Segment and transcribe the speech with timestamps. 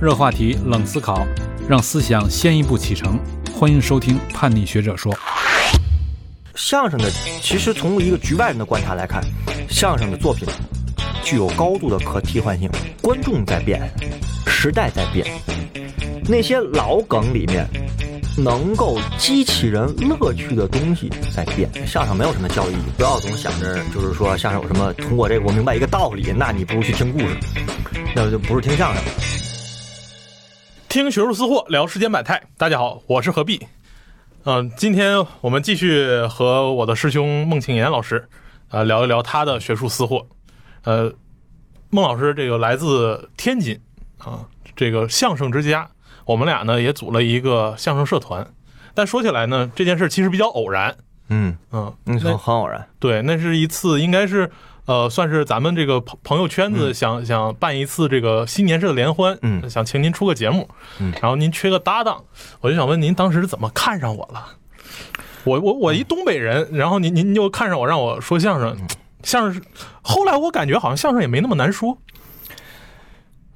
[0.00, 1.26] 热话题，冷思考，
[1.68, 3.18] 让思想先一步启程。
[3.52, 5.12] 欢迎收听《叛逆学者说》。
[6.54, 7.10] 相声的，
[7.42, 9.20] 其实从一个局外人的观察来看，
[9.68, 10.46] 相声的作品
[11.24, 12.70] 具有高度的可替换性。
[13.02, 13.90] 观众在变，
[14.46, 15.26] 时代在变，
[16.28, 17.66] 那些老梗里面
[18.36, 21.68] 能够激起人乐趣的东西在变。
[21.84, 27.36] 相声没有什么教育意义，不要总想着就是说相声有什么，通过这个我明白一个道理，那你不如去听故事，
[28.14, 29.02] 那就不是听相声。
[30.88, 32.42] 听学术私货，聊世间百态。
[32.56, 33.60] 大家好，我是何必。
[34.44, 38.26] 嗯、今天我们继续和我的师兄孟庆岩老师，
[38.70, 40.26] 呃，聊一聊他的学术私货。
[40.84, 41.12] 呃，
[41.90, 43.78] 孟老师这个来自天津
[44.16, 45.90] 啊，这个相声之家，
[46.24, 48.46] 我们俩呢也组了一个相声社团。
[48.94, 50.96] 但说起来呢，这件事其实比较偶然。
[51.28, 52.88] 嗯，嗯，嗯，那很很偶然。
[52.98, 54.50] 对，那是一次应该是
[54.88, 60.66] 呃，算是咱们这个朋朋友圈子想、想办一次这个新年式的联欢，嗯想请您出个节目，
[60.98, 62.24] 嗯然后您缺个搭档，
[62.62, 64.46] 我就想问您当时是怎么看上我了？
[65.44, 68.74] 我我我一东北人，然后您您就看上我让我说相声，
[69.22, 69.60] 相声是
[70.00, 71.98] 后来我感觉好像相声也没那么难说，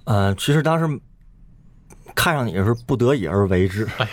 [0.04, 1.00] 呃，其实当时
[2.14, 3.88] 看上你是不得已而为之。
[3.96, 4.10] 哎呀，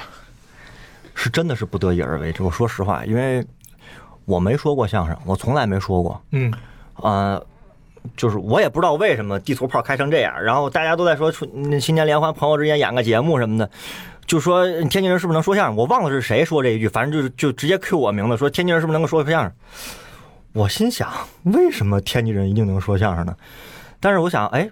[1.15, 2.43] 是真的是不得已而为之。
[2.43, 3.45] 我说实话，因为
[4.23, 6.23] 我没说过相声，我从来没说过。
[6.31, 6.53] 嗯
[7.01, 7.43] 呃，
[8.15, 13.69] 就是我也不知道为什么地图炮开成这样，然后大家都在说春新年联欢，朋友之间演个节目什么的，
[14.25, 15.75] 就说天津人是不是能说相声？
[15.75, 19.51] 我忘了是谁说这一句，反正就是就直接 Q 我名字，说天津人是不是能够说相声？
[20.53, 21.11] 我心想，
[21.43, 23.35] 为什么天津人一定能说相声呢？
[23.99, 24.69] 但是我想，哎，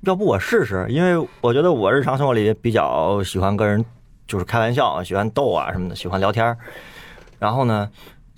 [0.00, 0.84] 要不我试试？
[0.88, 3.84] 因为我觉得我日常生活里比较喜欢跟人
[4.26, 6.56] 就是开玩笑，喜欢逗啊什么的，喜欢聊天。
[7.38, 7.88] 然后呢，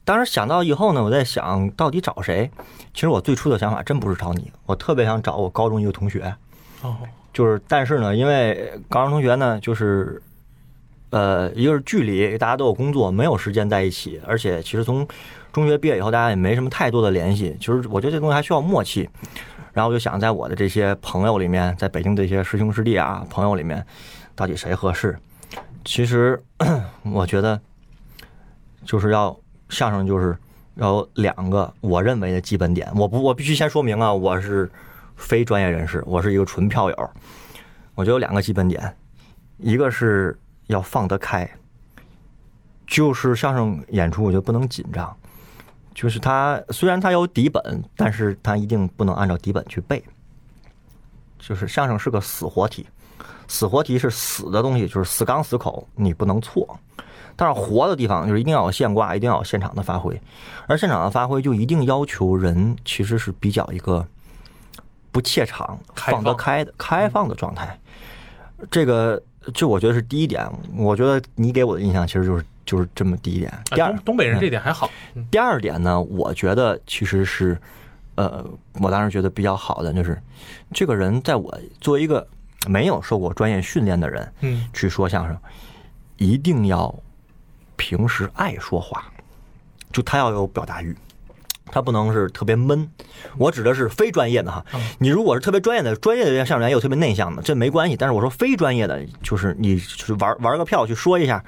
[0.05, 2.50] 当时想到以后呢，我在想到底找谁？
[2.92, 6.34] 其实我最初的想法真不是找你，我特别想找我高中一个同学，
[6.83, 6.97] 哦
[7.33, 10.22] 就是但是呢，因为高中同学呢，就是
[11.10, 15.06] 呃，一个是距离，大家都有工作，没有时间在一起，而且其实从
[15.52, 17.56] 中学毕业以后，大家也没什么太多的联系。
[17.59, 19.09] 其实我觉得这东西还需要默契。
[19.72, 23.84] 然后我就想，在我的这些朋友里面，在北京这些师兄师弟啊朋友里面，
[24.37, 25.19] 到底谁合适？
[25.84, 26.41] 其实
[27.03, 27.60] 我觉得
[28.84, 29.37] 就是要
[29.69, 30.36] 相声，就是
[30.76, 32.91] 要有两个我认为的基本点。
[32.94, 34.70] 我不，我必须先说明啊，我是
[35.16, 37.10] 非专业人士，我是一个纯票友。
[37.94, 38.97] 我觉得有两个基本点，
[39.58, 41.48] 一个是要放得开，
[42.86, 45.16] 就是相声演出，我觉得不能紧张。
[45.94, 50.02] 就是他虽然他有底本，但是他一定不能按照底本去背。
[51.38, 52.86] 就是相声是个死活题，
[53.46, 56.76] 死活题是死的东西，就是死刚死口，你不能错。
[57.37, 60.21] 但是活的地方就是一定要有现挂，一定要有现场的发挥，
[60.67, 64.06] 而现场的发挥就一定要求人其实是比较一个
[65.11, 67.78] 不怯场、放放得开的、开放的状态。
[68.71, 69.21] 这个
[69.53, 70.49] 就我觉得是第一点。
[70.77, 73.53] 我觉得你给我的印象其实就是就是这么第一点。
[73.67, 77.59] 第二哎东，东北人这点还好，嗯第二点呢，我觉得其实是，
[78.15, 78.44] 呃，
[78.81, 80.19] 我当时觉得比较好的就是，
[80.73, 82.27] 这个人在我作为一个
[82.67, 85.37] 没有受过专业训练的人嗯去说相声，
[86.17, 86.94] 一定要
[87.77, 89.05] 平时爱说话，
[89.93, 90.97] 就他要有表达欲。
[91.73, 92.89] 他不能是特别闷，
[93.39, 94.65] 我指的是非专业的哈。
[94.99, 97.97] 你如果是特别专业的，专业的相声演员也有特别内向的，这没关系。
[97.97, 101.43] 但是我说非专业的，就是你就是玩玩个票去说一下，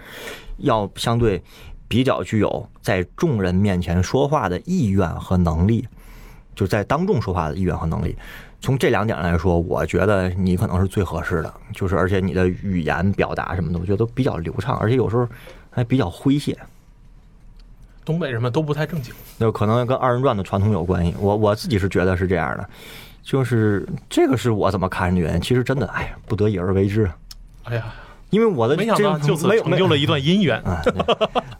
[0.56, 1.40] 要相对
[1.86, 5.86] 比较具有在众人面前说话的意愿和能力，
[6.56, 8.16] 就在当众说话的意愿和能力。
[8.60, 15.28] 从这两点来说，我觉得你可能是最合适的，就是而且你的语言表达什么的，我觉得都比较流畅，而且有时候
[15.76, 16.58] 还比较诙谐。
[18.02, 19.12] 东北人们都不太正经。
[19.36, 21.14] 那可能跟二人转的传统有关系。
[21.20, 22.66] 我我自己是觉得是这样的，
[23.22, 25.40] 就是这个是我怎么看的原因。
[25.40, 27.10] 其实真的，哎呀，不得已而为之，
[27.64, 27.92] 哎呀，
[28.30, 30.58] 因为我的没想到就此成就了一段姻缘。
[30.62, 30.80] 啊，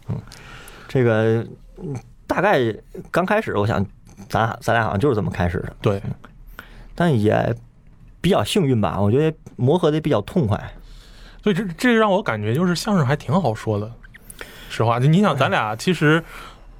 [0.09, 0.19] 嗯，
[0.87, 1.45] 这个
[1.77, 1.95] 嗯
[2.25, 2.73] 大概
[3.11, 3.85] 刚开始，我想
[4.27, 6.01] 咱俩咱俩好像就是这么开始的，对，
[6.95, 7.55] 但也
[8.19, 8.99] 比较幸运吧。
[8.99, 10.57] 我觉得磨合的比较痛快。
[11.43, 13.89] 所以这这让我感觉就是相声还挺好说的。
[14.69, 16.23] 实话，你想咱俩其实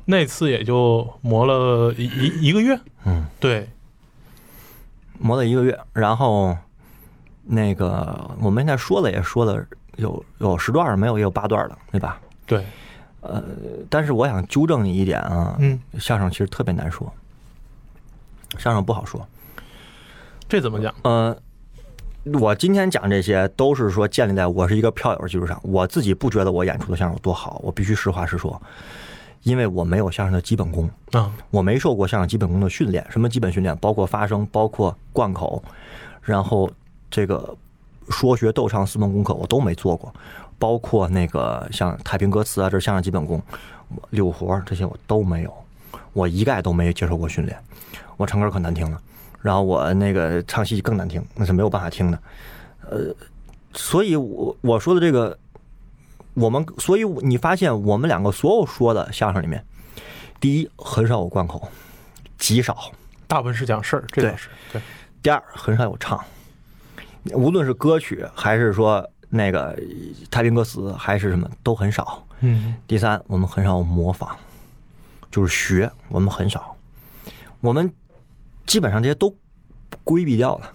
[0.05, 3.69] 那次也就磨了一一一个月，嗯，对，
[5.19, 6.55] 磨了一个月，然后
[7.43, 12.19] 那个我们现在说了也说了有有十段儿没有也有八段儿了，对吧？
[12.45, 12.63] 对，
[13.21, 13.43] 呃
[13.89, 17.11] 但是我想纠正你一点啊，嗯，相声其实特别难说，
[18.57, 19.25] 相声不好说。
[20.49, 20.93] 这怎么讲？
[21.01, 21.37] 呃，
[22.23, 28.61] 我今天讲这些都是说建立在我是一个票友的基础上，我自己不觉得我演出的相声有多好，我必须实话实说，
[29.43, 33.05] 因为我没有相声的基本功，啊，我没受过相声基本功的训练。
[33.09, 33.75] 什么基本训练？
[33.77, 35.63] 包括发声，包括贯口，
[36.21, 36.69] 然后
[37.09, 37.55] 这个
[38.09, 40.13] 说学逗唱四门功课我都没做过，
[40.59, 43.41] 包括那个像太平歌词啊，这是相声基本功，
[43.95, 45.53] 我六活儿这些我都没有，
[46.11, 47.57] 我一概都没接受过训练。
[48.17, 48.99] 我唱歌可难听了，
[49.47, 52.19] 然后我那个唱戏更难听，那是没有办法听的。
[52.81, 53.15] 呃，
[53.73, 55.39] 所以我我说的这个，
[56.33, 59.63] 我们所以你发现我们两个所有说的相声里面，
[60.41, 61.67] 第一很少有贯口，
[62.37, 62.91] 极少。
[63.25, 64.81] 大部分是讲事儿，这倒是对。
[65.23, 66.21] 第二，很少有唱，
[67.33, 69.77] 无论是歌曲还是说那个
[70.29, 72.23] 太平歌词还是什么，都很少。
[72.41, 74.35] 嗯，第三，我们很少模仿，
[75.31, 76.75] 就是学，我们很少，
[77.59, 77.91] 我们
[78.67, 79.35] 基本上这些都
[80.03, 80.71] 规避掉了。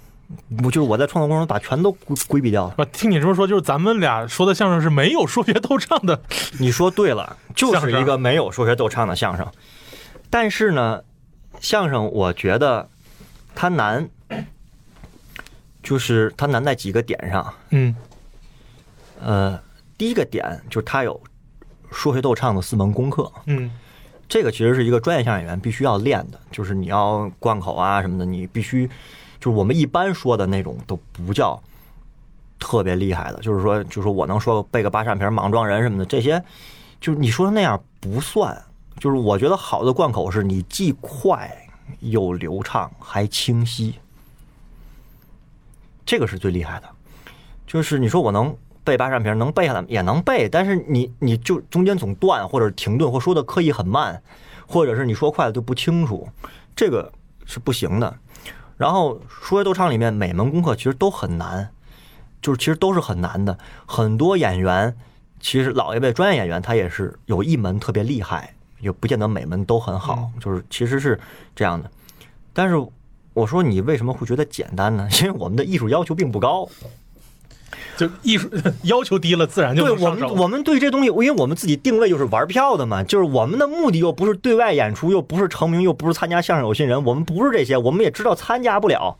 [0.64, 2.74] 我就是我在创作过程中把全都规规避掉了。
[2.78, 6.22] 我听你这么说，就是咱们俩说的相声是没有说学逗唱的。
[6.58, 9.46] 你说对了，就是一个没有说学逗唱的相声。
[10.30, 11.02] 但是呢，
[11.60, 12.88] 相声我觉得
[13.54, 14.08] 它难，
[15.82, 17.54] 就是它难在几个点上。
[17.68, 17.94] 嗯
[19.20, 19.60] 呃，
[19.98, 21.22] 第一个点就是它有
[21.90, 23.70] 说学逗唱的四门功课，嗯
[24.32, 28.88] 这个其实是一个专业相声演员必须要练的，就是你要贯口啊什么的，你必须
[29.38, 31.62] 就是我们一般说的那种都不叫
[32.58, 36.42] 特别厉害的，就是说，就是说我能说背个八扇屏、莽撞人什么的，这些
[36.98, 38.58] 就是你说的那样不算。
[38.98, 41.54] 就是我觉得好的贯口是你既快
[42.00, 43.96] 又流畅还清晰，
[46.06, 46.88] 这个是最厉害的。
[47.66, 54.22] 就是你说我能背八扇屏，能背下来也能背，但是你你就中间总断或者停顿，或说的刻意很慢，
[54.66, 56.28] 或者是你说快了就不清楚，
[56.74, 57.12] 这个
[57.44, 58.16] 是不行的。
[58.76, 61.70] 然后说学逗唱里面每门功课其实都很难，
[62.40, 63.56] 就是其实都是很难的。
[63.86, 64.96] 很多演员
[65.38, 71.20] 其实老一辈专业演员他也是有一门特别厉害，也不见得每门都很好，就是其实是
[71.54, 71.88] 这样的。
[72.52, 72.74] 但是
[73.34, 75.08] 我说你为什么会觉得简单呢？
[75.22, 76.68] 因为我们的艺术要求并不高。
[78.06, 78.48] 就艺术
[78.82, 80.04] 要求低了，自然就对。
[80.04, 89.16] 我们，我们对这东西，因为我们自己定位就是玩票的嘛，就是我们的目的又不是对外演出，又不是成名，又不是参加相声有新人，我们不是这些，我们也知道参加不了。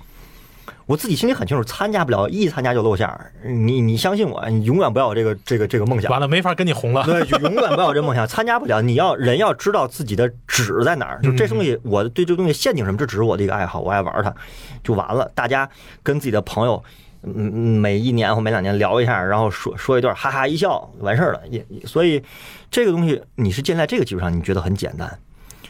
[0.86, 3.32] 我自己心里很清楚，参加不了，一参加就露馅儿。
[3.44, 6.10] 你你相信我，你永远不要有这个这个这个梦想。
[6.10, 7.04] 完了，没法跟你红了。
[7.04, 8.82] 对，永远不要有这梦想，参加不了。
[8.82, 14.34] 你要人要知道自己的旨在哪儿，就这东西，我对这东西陷阱什么，这只是我的一个爱好，我爱玩它，
[14.82, 15.30] 就完了。
[15.34, 15.68] 大家
[16.02, 16.82] 跟自己的朋友，
[17.22, 21.40] 嗯，嗯每一年或每两年聊一下，然后说说一段，哈哈一笑，完事儿了。
[21.48, 22.22] 也也所以
[22.70, 25.08] 这个东西，你是建在这个基础上，你觉得很简单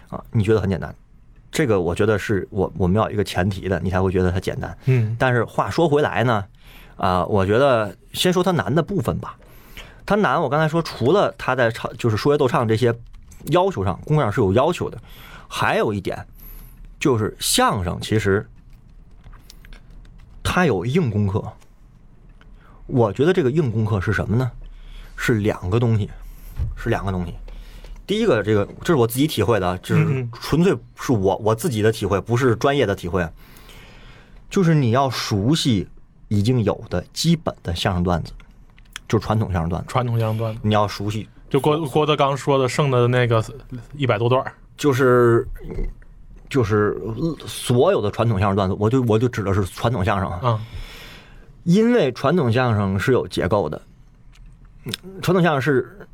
[0.09, 0.23] 啊？
[0.33, 0.95] 你觉得很简单？
[1.51, 4.77] 这个我觉得是我我们要一个前提的，你才会觉得它简单。
[4.87, 6.45] 嗯但是话说回来呢，
[6.97, 9.37] 啊、我觉得先说它难的部分吧。
[10.07, 12.95] 它难，我刚才说，除了它在唱就是说学逗唱这些
[13.47, 14.99] 要求上，功课上是有要求的，
[15.47, 16.27] 还有一点
[16.99, 18.47] 就是相声其实
[20.55, 21.43] 它有硬功课。
[22.87, 24.51] 我觉得这个硬功课是什么呢？
[25.17, 26.11] 是两个东西，
[26.77, 27.33] 是两个东西。
[28.07, 33.27] 第一个，这个这是我自己体会的啊，就是纯粹是我我自己的体会，不是专业的体会。
[34.51, 35.89] 就是你要熟悉
[36.29, 38.35] 已经有的基本的相声段子，
[39.09, 43.43] 就是传统相声段子，传统相声段子，你要熟悉，就郭郭德纲说的剩的那个
[43.97, 45.49] 一百多段儿就是
[46.53, 46.95] 就是
[47.47, 50.61] 所有的传统相声段子，我就我就指的是传统相声啊，啊，
[51.65, 53.81] 因为传统相声是有结构的，
[54.85, 54.93] 嗯
[55.23, 56.07] 传统相声是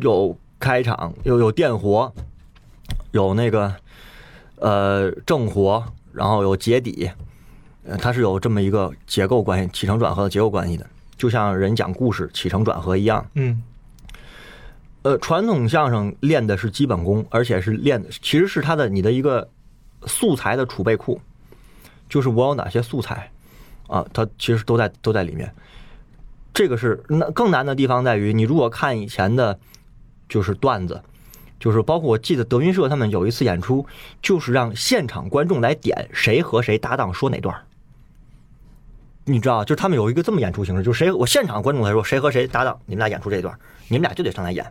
[0.00, 2.12] 有开场，有有电活，
[3.12, 3.72] 有那个
[4.56, 5.80] 呃正活，
[6.12, 7.08] 然后有结底，
[7.84, 10.84] 呃，它是有这么一个结构关系，起承转合的结构关系的，
[11.16, 13.24] 就像人讲故事起承转合一样。
[13.34, 13.62] 嗯。
[15.02, 19.48] 呃，传统相声练的是基本功，而且是练的其实是他的你的一个
[20.06, 21.20] 素材的储备库，
[22.08, 23.30] 就是我有哪些素材
[23.86, 25.52] 啊，它其实都在都在里面。
[26.54, 29.58] 这个是那更难的地方在于，你如果看以前的，
[30.28, 31.02] 就是段子，
[31.60, 33.84] 就是包括我记得德云社他们有一次演出，
[34.22, 37.54] 就是让现场观众来点谁和谁搭档说哪段
[39.28, 43.58] 你知道，就是他们有一个这么演出形式，就是谁我现场观众来说谁和谁搭档，你们俩演出这一段，
[43.88, 44.64] 你们俩就得上来演。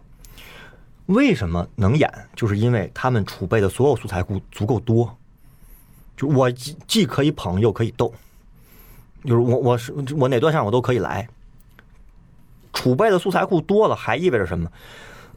[1.08, 2.10] 为什么能演？
[2.36, 5.16] 就是因为他们储备的所有素材库足够多，
[6.16, 8.14] 就我既既可以捧又可以逗，
[9.24, 11.28] 就是我我是我哪段相声我都可以来。
[12.74, 14.70] 储备的素材库多了，还意味着什么？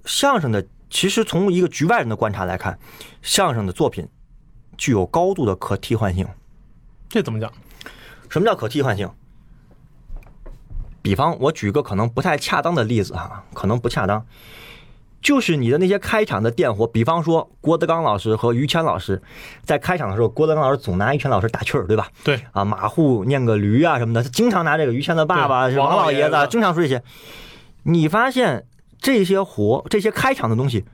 [0.05, 2.79] 相声的其实从一个局外人的观察来看，
[3.23, 4.09] 相声的作品
[4.77, 6.27] 具有高度的可替换性。
[7.09, 7.53] 这怎么讲？
[8.29, 9.11] 什么叫可替换性？
[11.01, 14.27] 比方，我举个可能不太恰当的例子哈，可能不恰当。
[15.21, 19.21] 就是你的那些开场的电活，比方说郭德纲老师和于谦老师
[19.65, 22.09] 在开场的时候，郭德纲老师总拿于谦老师打趣儿，对吧？
[22.23, 27.03] 对啊，马户念个驴啊什么的，他经常拿这个于谦的爸爸、对王老爷子经常说这些。
[27.83, 28.67] 你发现
[29.01, 30.85] 这些活、这些开场的东西，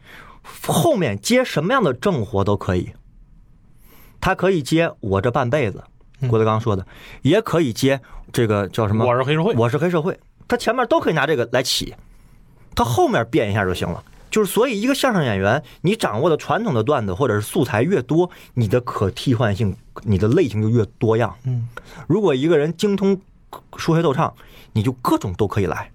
[0.66, 2.93] 后面接什么样的正活都可以。
[4.21, 5.85] 他可以接我这半辈子，
[6.21, 6.87] 嗯郭德纲说的，
[7.21, 8.00] 也可以接
[8.33, 9.04] 这个叫什么？
[9.04, 11.95] 我是黑社会，我是黑社会，他前面都可以拿这个来起，
[12.75, 14.02] 他后面变一下就行了。
[14.35, 21.33] 就是所以，一个相声演员，你掌握的传统的段子或者是素材越多，你的可替换性、你的类型就越多样。
[21.45, 21.69] 嗯，
[22.09, 23.21] 如果一个人精通
[23.76, 24.35] 说学逗唱，
[24.73, 25.93] 你就各种都可以来，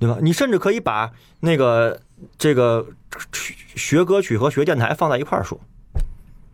[0.00, 0.18] 对吧？
[0.20, 2.00] 你甚至可以把那个
[2.36, 2.84] 这个
[3.76, 5.60] 学歌曲和学电台放在一块儿说，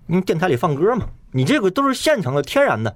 [0.06, 2.94] 因为电台里放歌嘛，你这个都是现成的、天然的。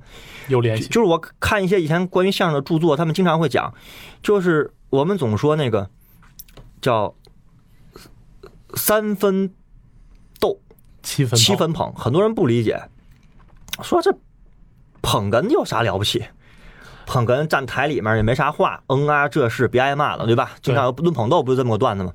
[0.49, 0.87] 有联系。
[0.89, 3.73] 就是我看一些以前关于相声的著作，他们经常会讲，
[4.23, 5.89] 就是我们总说那个
[6.83, 7.15] 叫
[8.77, 9.53] 三分
[10.41, 10.59] 逗，
[11.03, 12.81] 七分跑七分捧，很多人不理解，
[13.83, 14.15] 说这
[15.03, 16.25] 捧哏有啥了不起？
[17.07, 20.53] 捧哏站台里面也没啥话，嗯啊，这是别挨骂了，对吧？
[20.63, 22.13] 经常有论捧逗不就这么个段子吗？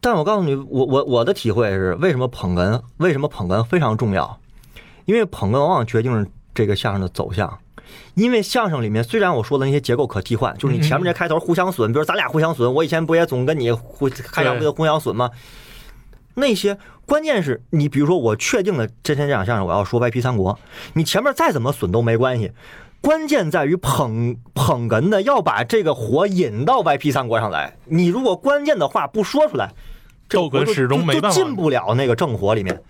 [0.00, 2.82] 但我告诉你，我我我的体会是，为什么捧哏？
[2.98, 4.38] 为什么捧哏非常重要？
[5.06, 6.26] 因为捧哏往往决定了
[6.56, 7.56] 这个相声的走向。
[8.14, 15.30] 因为相声里面虽然我说的那些结构可替换，就是你前面这开头互相损，比如咱俩互相损，我以前不也总跟你互开场不就互相损吗？
[16.34, 20.58] 那些关键是你比如说我确定了今天这场相声我要说歪批三国，
[20.94, 22.52] 你前面再怎么损都没关系，
[23.00, 27.76] 关键在于捧捧哏的要把这个火引到歪批三国上来。
[27.84, 29.72] 你如果关键的话不说出来，
[30.28, 32.82] 这哏始终没就进不了那个正火里面。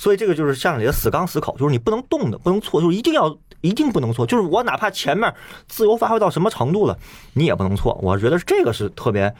[0.00, 4.24] 所以这个就是相声里的死刚死口，就是你不能动的，不能错，就是一定要一定不能错。
[4.24, 5.30] 就是我哪怕前面
[5.68, 6.98] 自由发挥到什么程度了，
[7.34, 7.98] 你也不能错。
[8.02, 9.30] 我觉得这个是特别，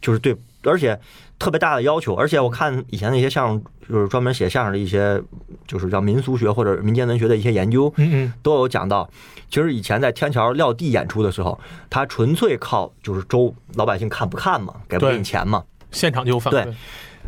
[0.00, 0.96] 就是对，而且
[1.36, 2.14] 特别大的要求。
[2.14, 5.20] 而且我看以前那些相声，就是专门写相声的一些，
[5.66, 9.10] 就是叫民俗学或者民间文学的一些研究，嗯嗯，都有讲到，
[9.50, 11.58] 其实以前在天桥撂地演出的时候，
[11.90, 15.64] 他纯粹靠就是周老百姓看不看嘛，给不给你钱嘛。
[15.90, 16.72] 现场就有反对。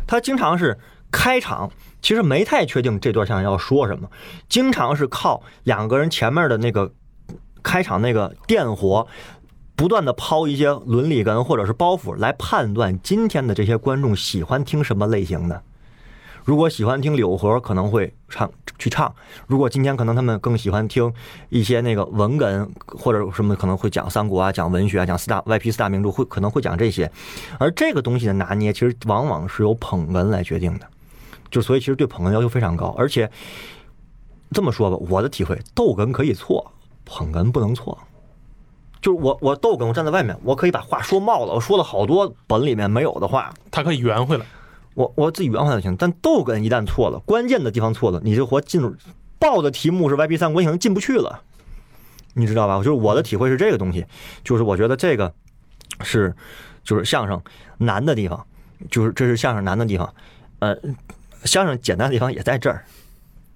[0.07, 0.77] 他经常是
[1.11, 1.69] 开场，
[2.01, 4.09] 其实没太确定这段相声要说什么，
[4.47, 6.91] 经常是靠两个人前面的那个
[7.61, 9.07] 开场那个电活，
[9.75, 15.61] 不断的抛一些伦理哏或者是包袱来判断今天的这些观众喜欢听什么类型的。
[16.45, 19.11] 如果喜欢听柳河，可能会唱去唱；
[19.47, 21.13] 如果今天可能他们更喜欢听
[21.49, 27.11] 一些那个文哏或者什么，可能会讲三国啊、讲文学啊、讲四大外批四大名著，会可能会讲这些。
[27.59, 30.87] 而这个东西的拿捏，其实往往是由捧哏来决定的。
[31.49, 32.93] 就所以，其实对捧哏要求非常高。
[32.97, 33.29] 而且
[34.51, 36.71] 这么说吧，我的体会，逗哏可以错，
[37.05, 37.97] 捧哏不能错。
[39.01, 44.45] 就是我我逗哏，我站在外面，我可以把话说冒了，我说了好多本里面没有的话，他可以圆回来。
[44.95, 45.95] 我我自己圆回来就行。
[45.95, 48.95] 但逗哏一旦错了，关键的地方错了，你这活进入
[49.37, 51.41] 报的题目是 YP 三国，你可能进不去了，
[52.33, 52.77] 你知道吧？
[52.77, 54.05] 就是我的体会是这个东西，
[54.43, 55.31] 就是我觉得这个
[56.01, 56.35] 是
[56.83, 57.39] 就是相声
[57.77, 58.43] 难的地方，
[58.89, 60.11] 就是这是相声难的地方。
[60.59, 60.75] 呃，
[61.47, 62.83] 相声简单的地方也在这儿，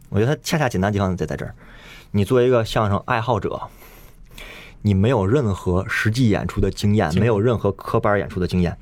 [0.10, 1.54] 我觉得它恰恰简单的地方在在这儿。
[2.12, 3.62] 你作为一个相声爱好者，
[4.82, 8.76] 你没有任何实际演出的经验，没有任何科班演出的经验。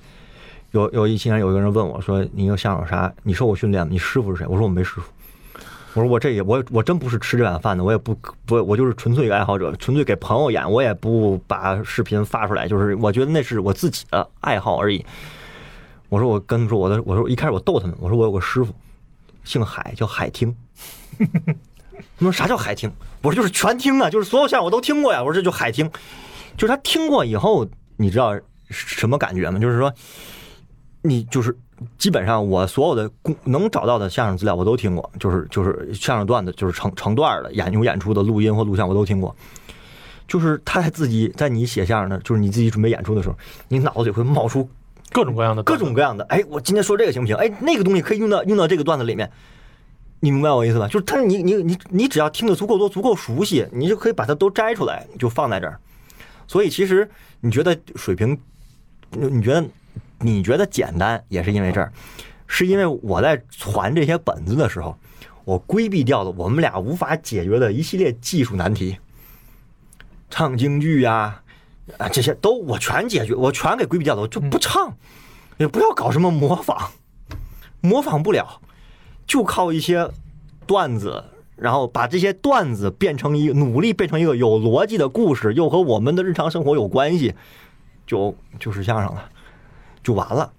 [0.72, 3.12] 有有一天有一个人问我说：“你有相声有啥？
[3.24, 3.90] 你受过训练吗？
[3.92, 5.02] 你师傅是谁？”我说：“我没师傅。”
[5.96, 15.04] 我说：“我这也我我真不是吃这碗饭的，我也不不我就是纯粹一个爱好者，纯粹给朋友演，我也不把视频发出来，就是我觉得那是我自己的爱好而已。”
[16.10, 18.72] 我说：“我跟他们说我的，我说一开始我逗他们，我说我有个师傅，
[19.50, 20.56] 姓海，叫海听。
[21.18, 22.92] 他说啥叫海听？
[23.24, 25.20] 我说就是全听啊，就是所有相声我都听过呀。
[25.24, 25.90] 我说这就海听，
[26.56, 28.40] 就是他听过以后，你知道
[28.70, 29.58] 什么感觉吗？
[29.58, 29.92] 就是说，
[31.02, 31.58] 你就是
[31.98, 33.10] 基本上我所有的
[33.44, 39.36] 能找到的相声资料我都听过，就是就是相声段子，就是成成段的演有演出的录音或录像我都听过。
[40.28, 43.36] 就是他在自己在你写相声的，就是你自己准备演出的时候，
[43.68, 44.70] 你脑子里会冒出
[45.12, 47.36] 各种各样的各种各样的，哎，我今天说这个行不行？
[47.36, 49.30] 哎，那个东西可以用到用到这个段子里面，
[50.20, 50.88] 你明白我意思吧？
[50.88, 55.80] 就是他，你你你你只要听得足够多、足够熟悉，你就可以把它都摘出来，就放在这儿。
[56.48, 58.38] 所以其实你觉得水平，
[59.12, 59.66] 你觉得
[60.20, 61.92] 你觉得简单，也是因为这儿，
[62.46, 64.98] 是因为我在传这些本子的时候，
[65.46, 68.98] 我规避掉了我们俩无法解决的一系列技术难题，
[70.30, 71.42] 唱京剧呀、
[72.12, 74.94] 这些都我全解决，我全给规避掉了，我就不唱，
[75.58, 76.92] 也不要搞什么模仿，
[77.82, 78.62] 模仿不了，
[79.26, 80.10] 就靠一些
[80.66, 81.24] 段子，
[81.56, 87.34] 然后把这些段子变成一个努力变成一个有逻辑的故事，又和我们的日常生活有关系，
[88.06, 89.30] 就就是相声了，
[90.04, 90.52] 就完了。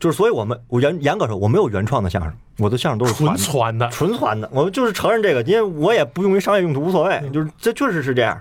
[0.00, 3.88] 就是所以我们我严严格说，我没有原创的相声，我的相声都是纯传的传的。
[3.90, 8.40] 纯传的，我就是承认这个，因为我也不用于商业用途，无所谓，就是这确实是这样。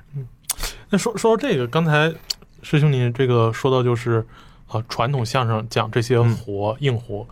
[0.90, 2.14] 那说说到这个，刚才
[2.62, 4.26] 师兄您这个说到就是
[4.68, 7.28] 啊，传统相声讲这些活、硬活，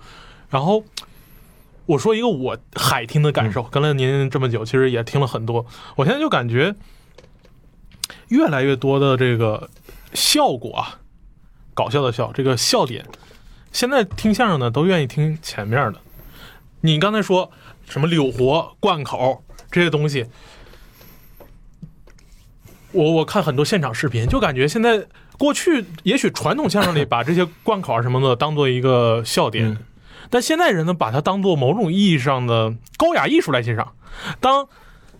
[0.49, 0.83] 然后
[1.85, 6.75] 我说一个我海听的感受，跟了您这么久，其实也听了很多，我现在就感觉
[8.27, 9.69] 越来越多的这个
[10.13, 10.99] 效果啊，
[11.73, 13.05] 搞笑的笑，这个笑点，
[13.71, 15.99] 现在听相声的都愿意听前面的。
[16.81, 17.51] 你刚才说
[17.87, 20.25] 什么柳活、贯口这些东西，
[22.95, 25.05] 我我看很多现场视频，就感觉现在
[25.37, 29.77] 过去也许传统相声里 把这些贯口啊什么的当做一个笑点，嗯
[30.29, 33.93] 但现在人呢把它当做某种意义上的高雅艺术来欣赏。
[34.39, 34.67] 当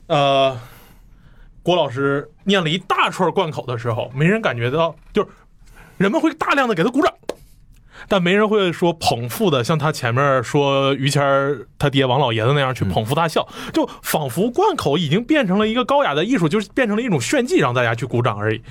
[0.08, 0.60] 呃
[1.62, 5.30] 郭老师念了一大串贯口的时候，没人感觉到，就是
[5.98, 7.14] 人们会大量的给他鼓掌。
[8.08, 18.62] 但没人会说捧腹的，像他前面说于谦儿他爹王老爷子那样去捧腹大笑，就仿佛贯口已经变成了一个高雅的艺术，就是变成了一种炫技，让大家去鼓掌而已。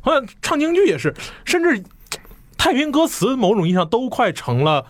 [0.00, 1.14] 好像唱京剧也是，
[1.44, 1.82] 甚至
[2.58, 4.84] 太平歌词某种意义上都快成了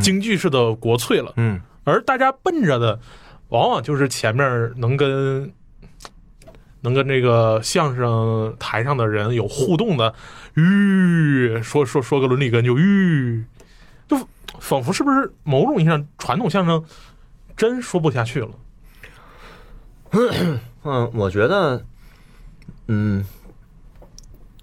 [0.00, 1.32] 京剧式的国粹了。
[1.36, 3.00] 嗯，而大家奔着的，
[3.48, 5.52] 往往就是前面能跟
[6.82, 10.14] 能跟这个相声台上的人有互动的，
[10.54, 13.44] 吁，说说说个伦理根就吁，
[14.08, 14.16] 就
[14.58, 16.84] 仿佛是不是某种意义上传统相声
[17.56, 18.48] 真说不下去了？
[20.82, 21.84] 嗯，我觉得，
[22.88, 23.24] 嗯，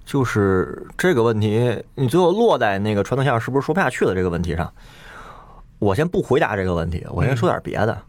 [0.04, 4.74] 就是这个问题，你最后落在那个传统相声是不是说不下去了这个问题上。
[5.80, 8.02] 我先不回答这个问题，我先说点别的。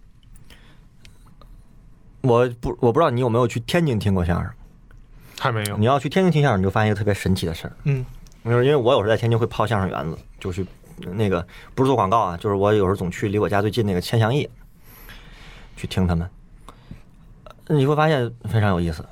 [2.28, 4.52] 我不，我不知道你有没有去天津听过相声。
[5.40, 8.04] 还没有你，要去天津听相声，你就发现一个特别神奇的事儿，嗯
[8.44, 10.66] 就是因为我有时候在天津会泡相声园子，就去
[11.12, 14.48] 那个不是做广告啊，就是我有时候总去离我家最近那个千祥义
[15.76, 16.28] 去听他们，
[17.66, 19.04] 呃你会发现非常有意思。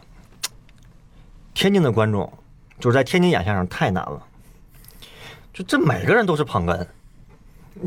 [1.55, 2.31] 天津的观众
[2.81, 4.21] 就是在天津演相声太难了，
[5.53, 6.85] 就这每个人都是捧哏，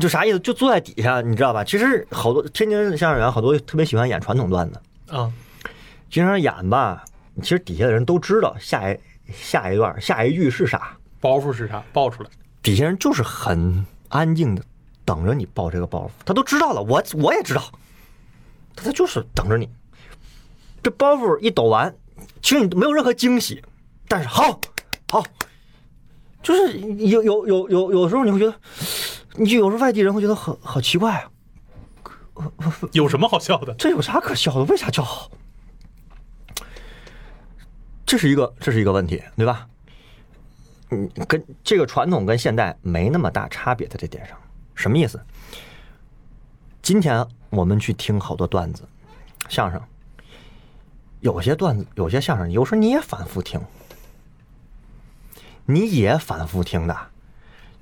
[0.00, 0.40] 就啥意思？
[0.40, 1.62] 就坐在底下，你知道吧？
[1.62, 5.32] 其实好多天津相声演员好多特别喜欢演传统段子，啊，
[6.08, 7.04] 经常演吧，
[7.42, 8.98] 其实底下的人都知道下一
[9.32, 11.82] 下一段下一句是啥，包袱是啥？
[11.92, 12.30] 爆出来，
[12.62, 14.62] 底下人就是很安静的
[15.04, 17.62] 等着你爆这个包袱，他都知道了，我我也知道，
[18.76, 19.68] 他他就是等着你。
[20.82, 21.94] 这包袱一抖完，
[22.40, 23.62] 其实你没有任何惊喜，
[24.08, 24.60] 但是好，
[25.10, 25.22] 好，
[26.42, 28.54] 就是有有有有有时候你会觉得，
[29.34, 31.30] 你就有时候外地人会觉得很好奇怪啊，
[32.92, 33.74] 有什么好笑的？
[33.74, 34.64] 这有啥可笑的？
[34.64, 35.30] 为啥叫好？
[38.04, 39.68] 这是一个这是一个问题，对吧？
[40.90, 44.36] 嗯，跟这个传统跟现代没那么大差别，在这点上，
[44.74, 45.20] 什么意思？
[46.82, 48.82] 今天我们去听好多段子，
[49.48, 49.80] 相声，
[51.20, 53.60] 有些段子，有些相声，有时候你也反复听，
[55.66, 56.96] 你也反复听的，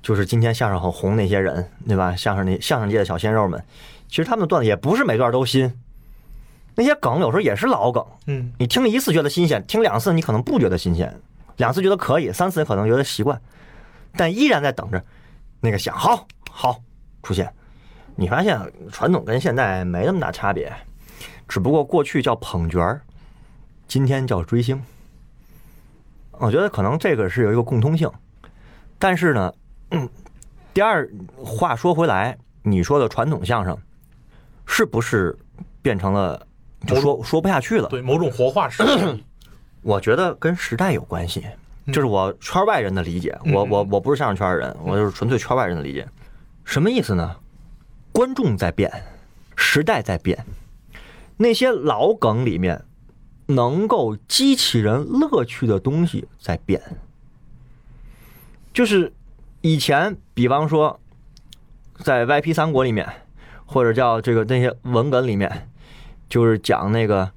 [0.01, 2.15] 就是今天相声很红那些人，对吧？
[2.15, 3.63] 相声那相声界的小鲜肉们，
[4.07, 5.71] 其实他们的段子也不是每段都新，
[6.75, 11.13] 那些梗有时候也是老梗，嗯，你听一次觉得新鲜，听两次你可能不觉得新鲜，
[11.57, 13.39] 两次觉得可以，三次可能觉得习惯，
[14.15, 15.03] 但依然在等着
[15.59, 16.81] 那个响好好
[17.21, 17.51] 出现。
[18.15, 18.59] 你发现
[18.91, 20.73] 传统跟现代没那么大差别，
[21.47, 23.01] 只不过过去叫捧角儿，
[23.87, 24.81] 今天叫追星。
[26.31, 28.09] 我觉得可能这个是有一个共通性，
[28.97, 29.53] 但是呢，
[29.91, 30.07] 嗯，
[30.73, 33.77] 第二话说回来，你说的传统相声
[34.65, 35.37] 是不是
[35.81, 36.45] 变成了
[36.87, 37.89] 就说说不下去了？
[37.89, 38.83] 对，某种活化石。
[39.81, 41.45] 我觉得跟时代有关系，
[41.85, 43.37] 嗯这是我圈外人的理解。
[43.53, 46.07] 我我我不是相声圈人，我就是纯粹圈外人的理解。
[46.63, 47.35] 什么意思呢？
[48.11, 48.91] 观众在变，
[49.55, 50.45] 时代在变，
[51.37, 52.83] 那些老梗里面
[53.47, 56.81] 能够激起人乐趣的东西在变。
[58.73, 59.11] 就是
[59.61, 60.99] 以前，比方说
[61.97, 63.07] 在 YP 三国里面，
[63.65, 65.69] 或者叫这个那些文哏里面，
[66.29, 67.29] 就是讲那个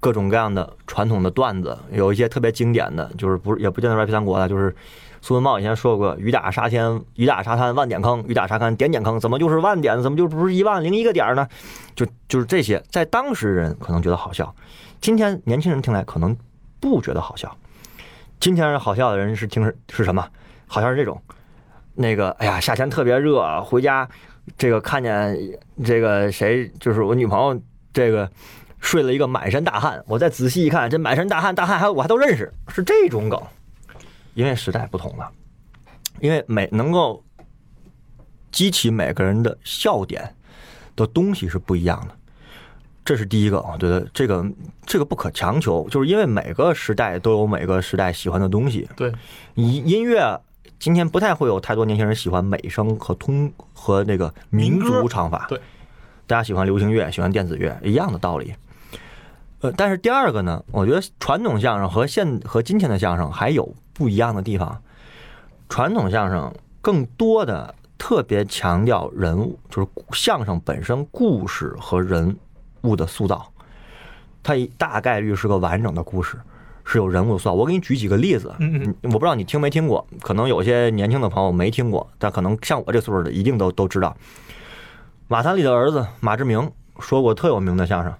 [0.00, 4.74] 各种各样的传统的段子，有一些特别经典的，就是不也不见得 YP 三国了，就是
[5.20, 11.46] 苏文茂以前说过“雨打沙天，雨打沙滩万点坑，雨打沙滩点点坑”，怎么就是万点，怎么就不是一万零一个点儿呢？
[11.94, 14.52] 就就是这些，在当时人可能觉得好笑，
[15.00, 16.36] 今天年轻人听来可能
[16.80, 17.56] 不觉得好笑。
[18.40, 20.24] 今天人好笑的人是听是是什么？
[20.68, 21.20] 好像是这种，
[22.00, 24.08] 那个哎呀，夏天特别热，回家
[24.56, 25.36] 这个看见
[25.84, 27.60] 这个谁，就是我女朋友
[27.92, 28.30] 这个
[28.78, 33.42] 睡了一个满身大汗，我再仔细一看，这满身大汗，大汗还我还都认识，是这种梗。
[34.34, 35.28] 因为时代不同了，
[36.20, 37.20] 因为每能够
[38.52, 40.32] 激起每个人的笑点
[40.94, 42.14] 的东西是不一样的。
[43.04, 44.46] 这是第一个，我觉得这个
[44.86, 48.88] 这个不可强求，就是因为每个时代都有每个时代喜欢的东西。
[48.94, 49.12] 对，
[49.54, 50.40] 音音乐
[50.78, 55.46] 今天不太会有太多年轻人喜欢美声和通和那个民族唱法。
[55.48, 55.60] 对，
[56.26, 58.54] 大家喜欢流行乐，喜欢电子乐，一样的道理。
[59.60, 64.80] 呃，但是第二个呢，我觉得传统相声和现和今天的相声还有不一样的地方。
[65.68, 72.36] 传统相声更多的特别强调人物，就是相声本身故事和人
[72.82, 73.52] 物的塑造，
[74.44, 76.38] 它一大概率是个完整的故事，
[76.90, 77.52] 是有人物的塑造。
[77.52, 84.16] 我给你举几个例子，嗯嗯我不知道你听没听过，可能有些年轻的朋友没听过，但可能像我这岁数的一定都都知道。
[85.28, 88.14] 马三立的儿子马志明说过特有名的相声，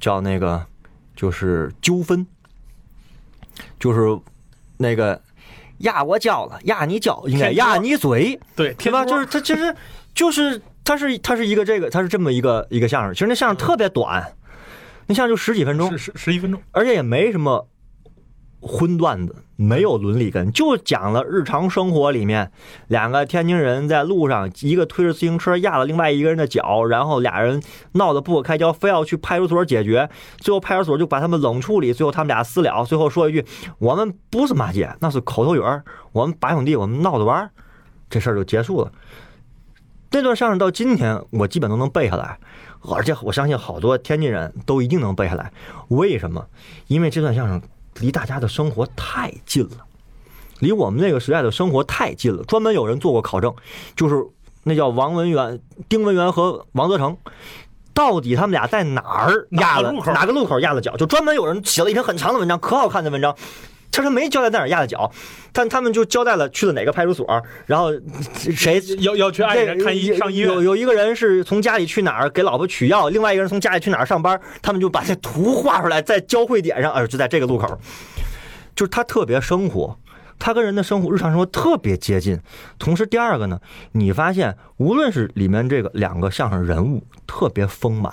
[0.00, 0.66] 叫那个
[1.14, 2.26] 就是纠纷，
[3.78, 4.18] 就是
[4.76, 5.20] 那个
[5.78, 9.04] 压我脚了，压你脚，应该压你嘴，对，对吧？
[9.04, 9.72] 就是他其实
[10.12, 14.34] 就是他是他是一个这个他是这么一个一个相声，其实那相声特别短，
[15.06, 17.68] 那相声就十几分钟十，十十一分钟，而且也没什么
[18.66, 22.50] 荤段子，没有伦理根，就讲了日常生活里面
[22.88, 33.44] 两个天津人在路上，一个推着自行车压了另外一个人的脚，然后俩人闹得不可开交，非要去派出所解决，最后派出所就把他们冷处理，最后他们俩私了，最后说一句
[33.78, 37.50] ：“我们不是骂街，那是口头语儿，我们八兄弟，我们闹着玩儿。”
[38.08, 38.90] 这事儿就结束了。
[40.10, 42.38] 那段相声到今天，我基本都能背下来，
[42.88, 45.52] 而且我相信好多天津人都一定能背下来。
[45.88, 46.46] 为什么？
[46.86, 47.60] 因为这段相声
[48.00, 49.78] 离大家的生活太近了，
[50.58, 52.42] 离我们那个时代的生活太近了。
[52.44, 53.54] 专门有人做过考证，
[53.96, 54.24] 就是
[54.62, 57.16] 那叫王文元、丁文元和王泽成，
[57.92, 60.96] 到底他们俩在哪儿压了哪个路口哪个路口压了脚？
[60.96, 63.36] 就专门有人写了一篇很长的文章，可好看的文章。
[63.96, 65.10] 他说没交代在哪儿压的脚，
[65.52, 67.26] 但他们就交代了去了哪个派出所，
[67.64, 67.92] 然后
[68.56, 77.78] 谁 要要去爱人看医这上医院，有有一个人是从家里去哪儿给老婆取药，另外一个人从家里去哪儿上班，他们就把这图画出来，在交汇点上，哎，就在这个路口，
[78.74, 79.96] 就是他特别生活，
[80.38, 82.40] 他跟人的生活日常生活特别接近。
[82.78, 83.60] 同时，第二个呢，
[83.92, 88.12] 你发现无论是里面这个两个相声人物特别丰满，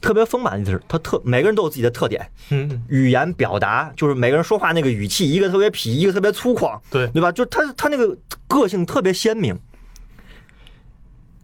[0.00, 7.30] 特别丰满的意思是，他特每个人都有自己的特点，嗯，嗯语言表达就是每个人说话那个语气，一个特别痞，一个特别粗犷，对，对吧？
[7.32, 9.58] 就他他那个个性特别鲜明，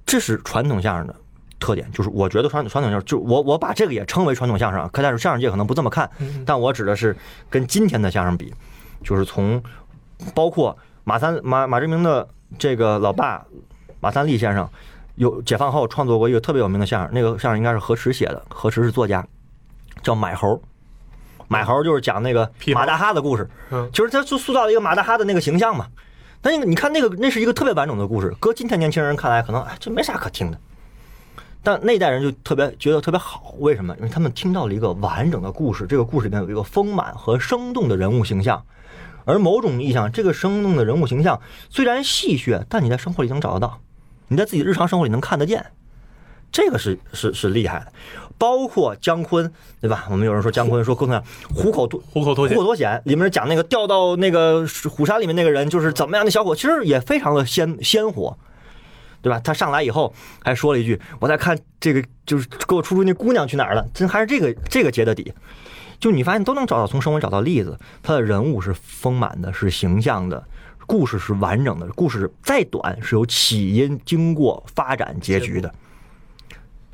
[0.06, 1.14] 这是传统相声的
[1.58, 1.90] 特点。
[1.92, 7.16] 就是我觉得传统传统相声，就我我把这个也称为传统相声啊，可但是相声界可能不这么看，嗯但我指的是
[7.50, 8.52] 跟今天的相声比，
[9.02, 9.62] 就是从
[10.34, 13.44] 包括马三马马志明的这个老爸
[14.00, 14.68] 马三立先生，
[15.16, 19.26] 有解放后创作过一个特别有名的相声，那个相声应该是何池写的，何池是作家，
[20.02, 20.60] 叫买猴。
[21.48, 25.86] 买猴就是讲那个马大哈的故事，嗯就是他就塑造了一个马大哈的那个形象嘛。
[26.40, 30.58] 但那个你看那个那是一个特别完整的故事，搁今天年轻人看来可能哎这没啥可听的，
[31.62, 33.94] 但那代人就特别觉得特别好，为什么？
[33.98, 38.64] 因为他们听到了一个完整的故事，这个故事里面有一个丰满和生动的人物形象，
[39.26, 43.78] 而某种意义上，这个生动的人物形象虽然戏谑，但你在生活里能找得到，
[44.28, 45.64] 你在自己日常生活里能看得见，
[46.50, 47.92] 这个是是是厉害的。
[48.38, 50.06] 包括姜昆，对吧？
[50.10, 51.22] 我们有人说姜昆说沟通上
[51.54, 58.36] 虎口脱虎口脱险虎口，脱险里面讲那个掉到那个虎山里面那个人就是怎么样的小伙，其实也非常的鲜鲜活，
[59.20, 59.38] 对吧？
[59.44, 65.32] 他上来以后还说了一句：“我在看这个，就是给我出出那姑娘去哪儿了。”真还是这个这个结的底。
[66.00, 70.42] 就你发现都能找到从生活里找到例子，他的人物是丰满的，是形象的，
[70.86, 75.72] 故事是完整的，故事再短是有起因、经过、发展、结局的。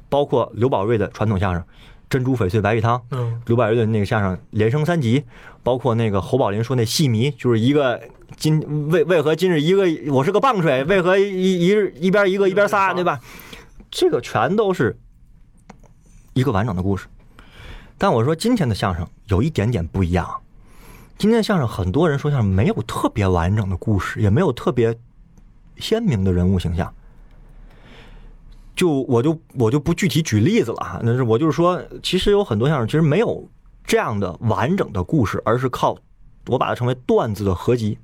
[0.09, 1.62] 包括刘宝瑞的传统相声
[2.09, 5.20] 《珍珠翡翠白玉汤》，嗯，刘宝瑞的那个相声《连升三级》，
[5.62, 8.01] 包括那个侯宝林说那戏迷，就是一个
[8.37, 13.20] 今为为何今日一个我是个棒槌，为何一一日一边一个一边仨，对吧？
[13.90, 14.98] 这个全都是
[16.33, 17.07] 一个完整的故事。
[17.98, 20.40] 但我说今天的相声有一点点不一样，
[21.18, 24.96] 今天的相声很多人说相声没有特别完整的故事，也没有特别
[25.76, 26.94] 鲜明的人物形象。
[28.76, 33.48] 就我就我就不具体举例子了哈，那是我就是说，其实有很多相声其实没有
[33.83, 35.98] 这样的完整的故事，而是靠
[36.46, 37.98] 我把它称为段子的合集，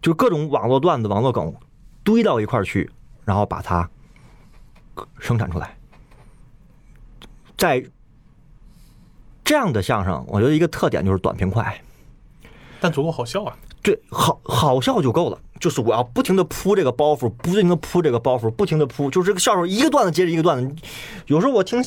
[0.00, 1.54] 就各种网络段子、网络梗
[2.02, 2.90] 堆到一块儿去，
[3.26, 3.90] 然后把它
[5.18, 5.76] 生产出来。
[7.58, 7.84] 在
[9.52, 11.78] 这样的相声，我觉得一个特点就是短平快。
[12.80, 15.38] 但足够好笑啊，对，好好笑就够了。
[15.60, 20.74] 就是我要不停的铺这个包袱，不停的铺这个包袱，不停的铺，就是这个笑声一个段子接着一个段子。
[21.26, 21.84] 有时候我听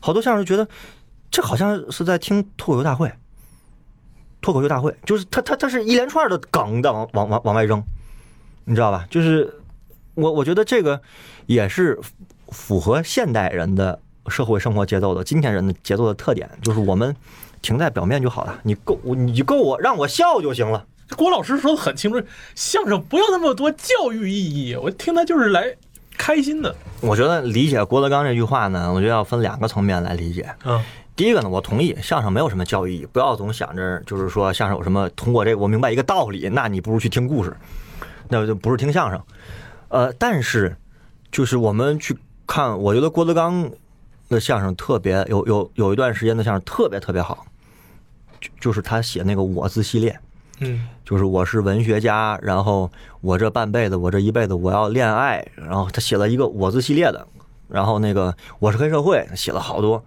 [0.00, 0.66] 好多相声，觉得
[1.30, 3.12] 这好像是在听脱口秀大会。
[4.40, 7.80] 脱口秀大会就是他他他是一连串的梗的往往往往外扔，
[8.64, 9.06] 你知道吧？
[9.08, 9.54] 就是
[10.14, 11.00] 我我觉得这个
[11.46, 11.96] 也是
[12.48, 17.14] 符合现代人的社会生活节奏的，今天人的节奏的特点，就是我们
[17.62, 20.84] 停在表面就好了，你够你够我让我笑就行了。
[21.16, 22.20] 郭老师说的很清楚，
[22.54, 25.74] 相声不要那么多教育意义，我听他就是来
[26.16, 26.74] 开心的。
[27.00, 30.48] 我觉得理解郭德纲这句话呢，我觉得要分两个层面来理解。
[30.64, 30.82] 嗯，
[31.14, 37.54] 第一个呢，我同意相声没有什么教育意义，不要总想着就是说相声有什么通过这个我明白一个道理，那你不如去听故事，
[38.28, 39.20] 那就不是听相声。
[39.88, 40.74] 呃，但是
[41.30, 43.70] 就是我们去看，我觉得郭德纲
[44.28, 47.46] 的相声特别有有有一段时间的相声特别特别好，
[48.40, 50.18] 就就是他写那个我字系列。
[50.60, 52.88] 嗯，就是我是文学家，然后
[53.20, 57.26] 我这半辈子，我这一辈子我要恋爱，然后他写了一个我字系列的，
[57.68, 60.04] 然后那个我是黑社会，写了好多。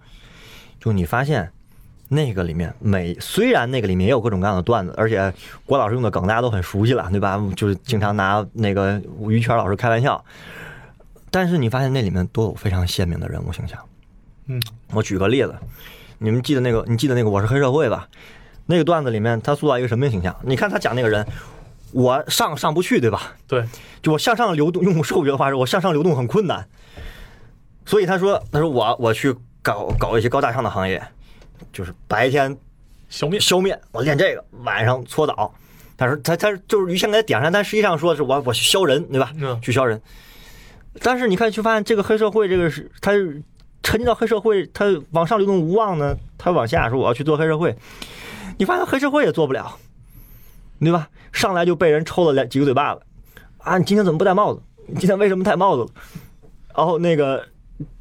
[0.80, 1.52] 就你发现
[2.08, 5.30] 那个里面每虽然那个里面也有各种各样的段子，而且
[5.66, 7.38] 郭老师用的梗大家都很熟悉了，对吧？
[7.54, 10.24] 就是经常拿那个于谦老师开玩笑，
[11.30, 13.78] 但是你发现那里面都有非常鲜明的人物形象。
[14.48, 14.60] 嗯，
[14.92, 15.54] 我举个例子，
[16.18, 18.08] 你们记得那个你记得那个我是黑社会吧？
[18.66, 20.34] 那个段子里面，他塑造一个什么形象？
[20.42, 21.26] 你看他讲那个人，
[21.92, 23.34] 我上上不去，对吧？
[23.46, 23.64] 对，
[24.02, 26.66] 就我向上流动，用兽学的话说，我向上流动很困难。
[27.86, 31.02] 所以他说，他说我我去搞搞一些高大上的行业，
[31.72, 32.56] 就是白天
[33.08, 35.54] 消灭消灭，我练这个，晚上搓澡。
[35.96, 39.32] 他说他他就是于谦给他点上，但实际上说的是我我削人，对吧？
[39.36, 40.00] 嗯去削人。
[41.00, 43.12] 但是你看，去发现这个黑社会，这个是他
[43.88, 47.74] 沉浸到黑社会，他往上流动无望呢，他往下说我要去做黑社会。
[48.58, 49.78] 你发现黑社会也做不了，
[50.78, 51.08] 对吧？
[51.32, 53.00] 上来就被人抽了两几个嘴巴子，
[53.56, 54.60] 啊，你今天怎么不戴帽子？
[54.88, 55.88] 你今天为什么戴帽子了？
[56.76, 57.42] 然后那个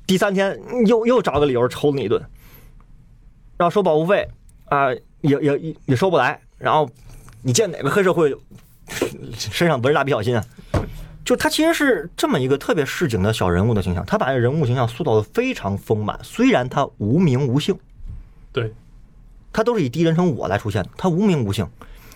[0.05, 2.21] 第三天又又找个理由抽你一顿，
[3.55, 4.27] 然后收保护费
[4.65, 6.37] 啊，也也也收不来。
[6.57, 6.89] 然后
[7.43, 8.35] 你见哪个黑社会
[9.37, 10.43] 身上纹着蜡笔小新啊？
[11.27, 17.77] 就他其实是这么一个特别市井的小人物的形象，他把这人物形象塑造的非常丰满，虽然他无名无姓。
[18.53, 18.73] 对，
[19.51, 21.67] 他都是以第一人称我来出现的，他无名无姓，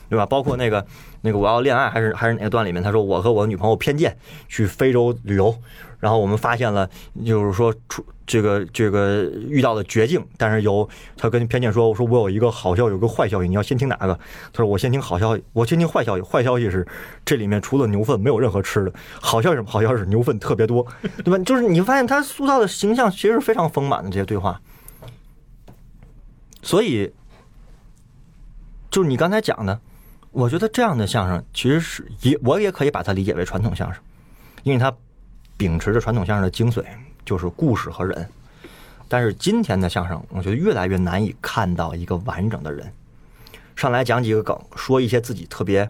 [0.09, 0.25] 对吧？
[0.25, 0.87] 包括那个
[1.19, 5.53] 那个我要恋爱还是还是哪个段里面，他说我和我女朋友偏见去非洲旅游，
[5.99, 6.89] 然后我们发现了
[7.25, 14.17] 就是说出这个这个遇到了绝境，但是有他跟偏见说，我说我有一个好消息，有个坏消息，你要先听哪个？
[14.53, 16.21] 他说我先听好消息，我先听坏消息。
[16.21, 16.87] 坏消息是
[17.25, 19.69] 这里面除了牛粪没有任何吃的，好消息什么？
[19.69, 20.87] 好消息是牛粪特别多，
[21.25, 21.43] 对吧？
[21.43, 24.61] 就是你发现他塑造的形象其实是非常丰满的这些对话。
[26.61, 27.11] 所以，
[28.89, 29.77] 就是你刚才讲的，
[30.31, 34.01] 我觉得这样的相声其实是也我也可以把它理解为传统相声，
[34.63, 34.93] 因为它
[35.57, 36.81] 秉持着传统相声的精髓，
[37.31, 38.29] 就是故事和人。
[39.07, 42.91] 但是今天的相声，我觉得越来越难以看到一个完整的人
[43.73, 45.89] 上来讲几个梗，说一些自己特别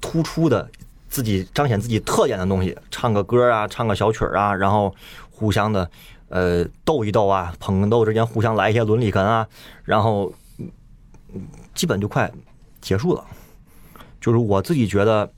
[0.00, 0.70] 突出的、
[1.08, 4.94] 自己彰显自己特点的东西，唱个歌啊，唱个小曲啊，然后
[5.28, 5.90] 互相的
[6.28, 9.48] 呃斗一斗啊，捧逗之间互相来一些伦理哏啊，
[9.82, 10.32] 然后
[11.74, 12.30] 基本就快
[12.80, 13.24] 结束了。
[14.20, 15.28] 就是我自己觉得，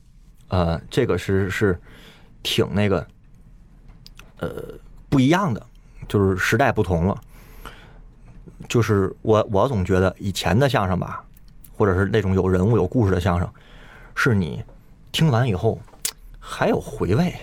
[0.49, 1.79] 呃，这个是是
[2.43, 3.05] 挺那个，
[4.39, 4.49] 呃，
[5.09, 5.65] 不一样的，
[6.07, 7.21] 就是时代不同了。
[8.67, 11.23] 就是我我总觉得以前的相声吧，
[11.75, 13.49] 或者是那种有人物有故事的相声，
[14.15, 14.63] 是你
[15.11, 15.79] 听完以后
[16.39, 17.33] 还有回味。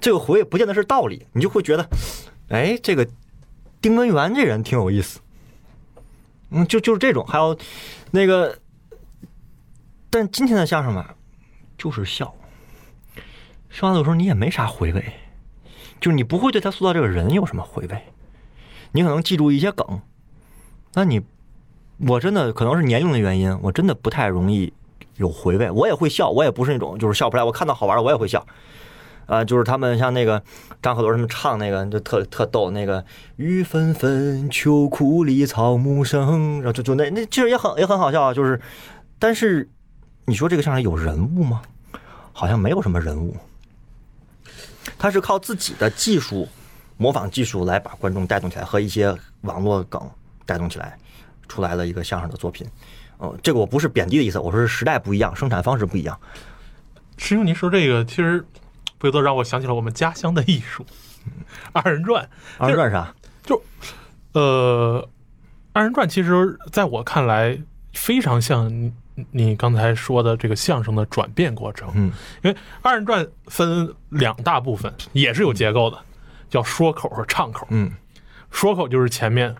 [0.00, 1.86] 这个回味不见得是道理，你就会觉得，
[2.48, 3.06] 哎，这个
[3.80, 5.20] 丁文元这人挺有意思。
[6.50, 7.56] 嗯，就就是这种，还有
[8.10, 8.58] 那个，
[10.10, 11.14] 但今天的相声吧，
[11.78, 12.34] 就是笑，
[13.70, 15.12] 笑完了有时候你也没啥回味，
[16.00, 18.02] 就是你不会对他塑造这个人有什么回味，
[18.92, 20.00] 你可能记住一些梗，
[20.94, 21.20] 那你
[22.06, 24.72] 我真的可能是年龄的原因，我真的不太容易
[25.16, 25.70] 有回味。
[25.70, 28.46] 我也会笑，我也不是那种就是笑不出来，我看到好玩的我也会笑。
[29.26, 30.40] 啊、就是他们像那个
[30.80, 33.04] 张鹤伦他们唱那个就特特逗，那个
[33.34, 38.32] 雨纷纷，秋裤里草木生，然后就就那那其实也很也很好笑。
[38.32, 38.60] 就是，
[39.18, 39.68] 但是
[40.26, 41.62] 你说这个相声有人物吗？
[42.32, 43.34] 好像没有什么人物，
[44.98, 46.48] 他是靠自己的技术
[46.96, 50.00] 模仿技术来把观众带动起来，和一些网络梗
[50.44, 50.98] 带动起来，
[51.48, 52.66] 出来了一个相声的作品。
[53.18, 56.18] 哦，这个我不是贬低的意思，我说是时代不一样，生产方式不一样。
[57.16, 58.44] 师兄，您说这个其实
[58.98, 60.84] 不由得让我想起了我们家乡的艺术，
[61.72, 62.28] 二人转。
[62.58, 63.14] 二人转啥？
[63.42, 63.62] 就
[64.32, 65.08] 呃，
[65.72, 67.58] 二人转其实在我看来
[67.94, 71.90] 非常像你你刚才说的这个相声的转变过程。
[71.94, 72.12] 嗯，
[72.44, 75.98] 因为二人转分两大部分，也是有结构的，
[76.48, 77.66] 叫说口和唱口。
[77.70, 77.92] 嗯。
[78.50, 79.54] 说口就是前面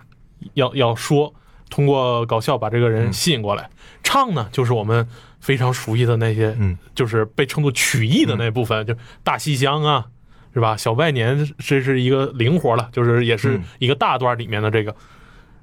[0.55, 1.35] 要要说，
[1.69, 3.65] 通过搞笑把这个人吸引过来；
[4.03, 5.07] 唱呢，就是我们
[5.41, 10.07] 非常熟悉的那些，嗯，就是被称作曲艺的那部分，就大戏腔啊，
[10.55, 10.77] 是吧？
[10.77, 13.65] 小拜年这是一个灵活了，就是也是嗯。
[13.81, 14.95] 一个大段里面的这个，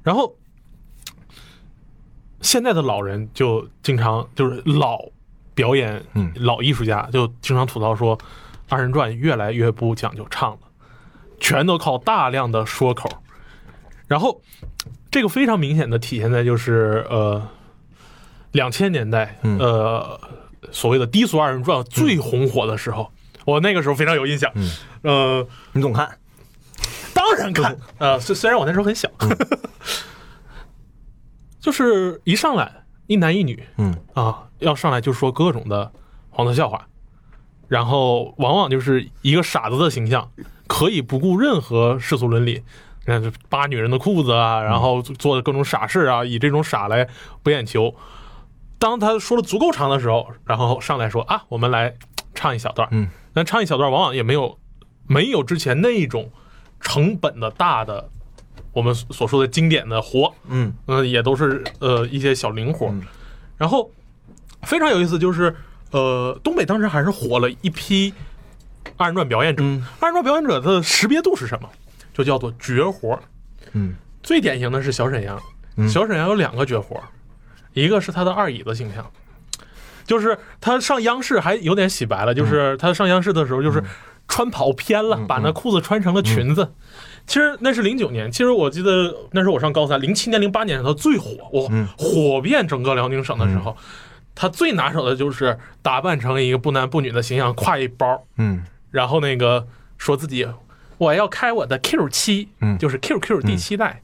[0.03, 0.35] 然后
[2.43, 4.99] 现在的老人就经常就是老
[5.55, 6.31] 表演，嗯。
[6.35, 8.15] 老艺术家就经常吐槽说，
[8.69, 10.59] 二人转越来越不讲究唱了，
[11.39, 13.09] 全都靠大量的说口，
[14.07, 14.41] 然后
[15.09, 17.41] 这个非常明显的体现在就是呃，
[18.51, 19.57] 两千年代，嗯。
[19.57, 20.19] 呃，
[20.71, 23.11] 所谓的低俗二人转最红火的时候，
[23.45, 24.69] 我那个时候非常有印象，嗯。
[25.03, 26.17] 呃，你总看，
[27.13, 29.09] 当然看， 呃，虽虽然我那时候很小，
[31.63, 33.95] 就是一上来一男一女嗯。
[34.13, 35.89] 啊，要上来就说各种的
[36.29, 36.87] 黄色笑话，
[37.69, 40.29] 然后往往就是一个傻子的形象，
[40.67, 42.61] 可以不顾任何世俗伦理，
[43.05, 47.07] 嗯，扒女人的裤子啊，然后做的各种傻事啊，以这种傻来
[47.41, 47.95] 博眼球。
[48.77, 51.95] 当他说的足够长的时候，然后上来说啊，我们来
[52.35, 54.59] 唱一小段，嗯，那唱一小段往往也没有
[55.07, 56.29] 没有之前那种
[56.81, 58.09] 成本的大的，
[58.73, 62.87] 我们所说的经典的活，嗯嗯、也都是呃一些小零活。
[62.87, 63.01] 嗯
[63.55, 63.89] 然后
[64.63, 65.55] 非常有意思，就是
[65.91, 68.13] 呃，东北当时还是火了一批
[68.97, 69.63] 二人转表演者。
[69.63, 71.69] 嗯二人转表演者的识别度是什么？
[72.13, 73.17] 就叫做绝活。
[73.71, 75.41] 嗯最典型的是小沈阳，
[75.77, 77.01] 嗯小沈阳有两个绝活，
[77.73, 79.09] 一个是他的二椅子形象，
[80.05, 83.81] 就是他上央视还有点洗白了，就是他上央视的时候就是
[84.27, 86.73] 穿跑偏了，把那裤子穿成了裙子。
[87.25, 91.87] 其实那是零九年，其实我记得那时候我上高三，零七年、零八年他最火，我嗯。
[91.97, 93.75] 火遍整个辽宁省的时候，
[94.35, 98.63] 他最拿手的就是打扮成一个不男不女的形象，挎一包，嗯。
[98.91, 99.65] 然后那个
[99.97, 100.45] 说自己
[100.97, 102.77] 我要开我的 Q 七，嗯。
[102.77, 104.01] 就是 QQ 第七代。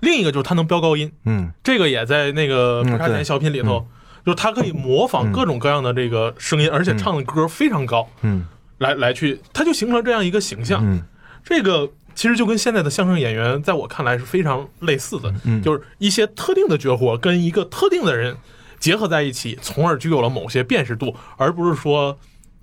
[0.00, 1.52] 另一个就是他能飙高音，嗯。
[1.62, 3.86] 这个也在那个嗯不差钱小品里头，
[4.26, 8.44] 就是他可以模仿各种各样的这个声音，而且唱的歌非常高，嗯
[8.80, 10.84] 来来去，他就形成了这样一个形象。
[10.84, 11.00] 嗯。
[11.42, 15.62] 这个其实就跟现在的相声演员，在我看来是非常类似的，嗯。
[15.62, 18.36] 就是一些特定的绝活跟一个特定的人
[18.78, 22.18] 结合在一起，从而具有了某些辨识度，而不是说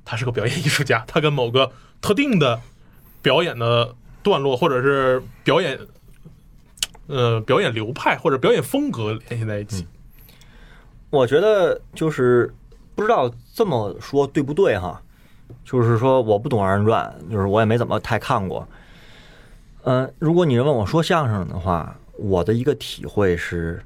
[0.05, 2.59] 他是个表演艺术家，他跟某个特定的
[3.21, 5.79] 表演的段落或者是表演。
[7.09, 9.87] 呃，表演流派或者表演风格联系在一起，
[11.09, 12.53] 我觉得就是
[12.95, 15.01] 不知道这么说对不对哈，
[15.63, 18.67] 就是说我不懂二人转，就是我也没怎么太看过。
[19.83, 23.81] 嗯、如果你问我说相声的话，我的一个体会是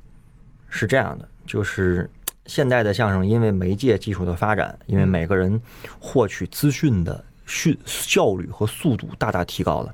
[0.70, 2.10] 是这样的，就是
[2.46, 5.62] 现代的相声因为媒介技术的发展，因为每个人
[6.00, 9.94] 获取资讯的迅效率和速度大大提高了，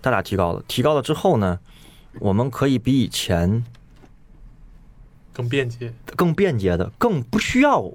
[0.00, 0.62] 大大提高了。
[0.66, 1.58] 提高了之后呢，
[2.20, 3.64] 我们可以比以前
[5.32, 5.92] 更便捷。
[6.14, 7.90] 更便捷的、更不需要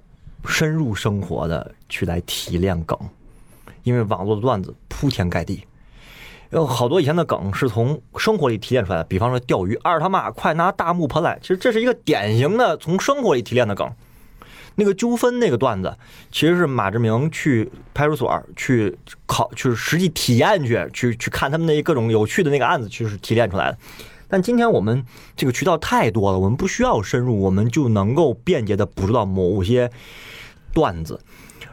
[0.45, 2.97] 深入生活的去来提炼梗，
[3.83, 5.63] 因为网络的段子铺天盖地。
[6.49, 13.87] 有好多以前的梗是从生活里提炼出来的，比方说钓鱼，二他妈快拿大木盆来，其实这是一个典型的从生活里提炼的梗。
[14.75, 15.97] 那个纠纷那个段子，
[16.31, 23.77] 其实是马志明去派出所去考，去实际体验去，去去看他们那各种有趣的那个案子，其实是提炼出来的。
[24.29, 29.91] 但今天我们这个渠道太多了，我们不需要深入，我们就能够便捷的捕捉到某些
[30.73, 31.19] 段子。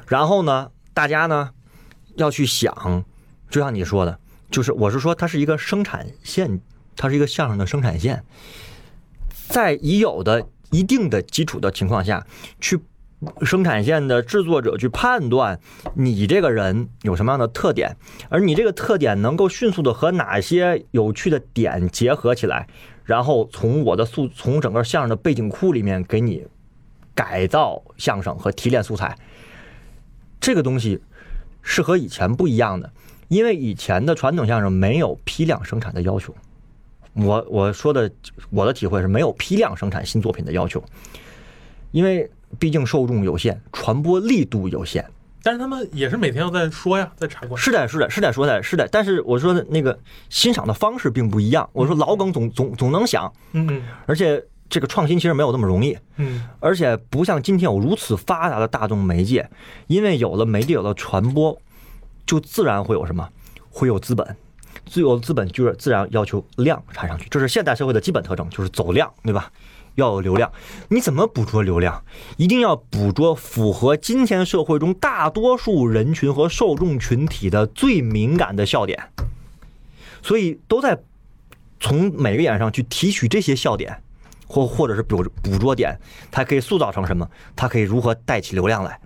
[0.08, 1.50] 然后呢，大家呢
[2.16, 3.04] 要去想，
[3.48, 4.18] 就像你说的，
[4.50, 6.60] 就是我是说，它是一个生产线，
[6.96, 8.24] 它是一个相声的生产线，
[9.48, 12.26] 在已有的一定的基础的情况下
[12.60, 12.80] 去。
[13.42, 15.58] 生产线的制作者去判断
[15.94, 17.96] 你这个人有什么样的特点，
[18.28, 22.68] 而你这个特点能够迅速的和哪些有趣的点结合起来，
[23.02, 26.46] 然后从我的素从整个相声的背景库里面给你
[27.12, 29.18] 改造相声和提炼素材，
[30.40, 31.00] 这个东西
[31.62, 32.90] 是和以前不一样的，
[33.28, 36.34] 因为以前的传统相声没有批量生产的要求。
[37.14, 38.10] 我我说的
[38.50, 40.82] 我的体会是没有批量生产新作品的要求，
[41.90, 45.04] 因为毕竟受众有限，传播力度有限。
[45.42, 47.60] 但是他们也是每天要在说呀，在查馆。
[47.60, 48.86] 是的，是的，是的，说的是的。
[48.92, 49.98] 但是我说的那个
[50.28, 51.68] 欣赏的方式并不一样。
[51.72, 59.48] 我说老梗总总总能想，嗯而且这个创新其实没有那么容易，嗯而且不像今天有如此发达的大众媒介，
[59.86, 61.60] 因为有了媒介，有了传播，
[62.26, 63.28] 就自然会有什么，
[63.70, 64.36] 会有资本。
[64.86, 69.50] 最有资本就是自然要求量产上去，这是现代社会的基本特征，就是走量，对吧？
[69.96, 70.50] 要有流量，
[70.88, 72.04] 你怎么捕捉流量？
[72.36, 79.10] 一定要捕捉符合今天社会中大多数人群和受众群体的最敏感的笑点，
[80.22, 81.00] 所以都在
[81.80, 84.00] 从每个眼上去提取这些笑点，
[84.48, 85.96] 或或者是捕捕捉点，
[86.30, 87.28] 它可以塑造成什么？
[87.54, 88.98] 它可以如何带起流量来？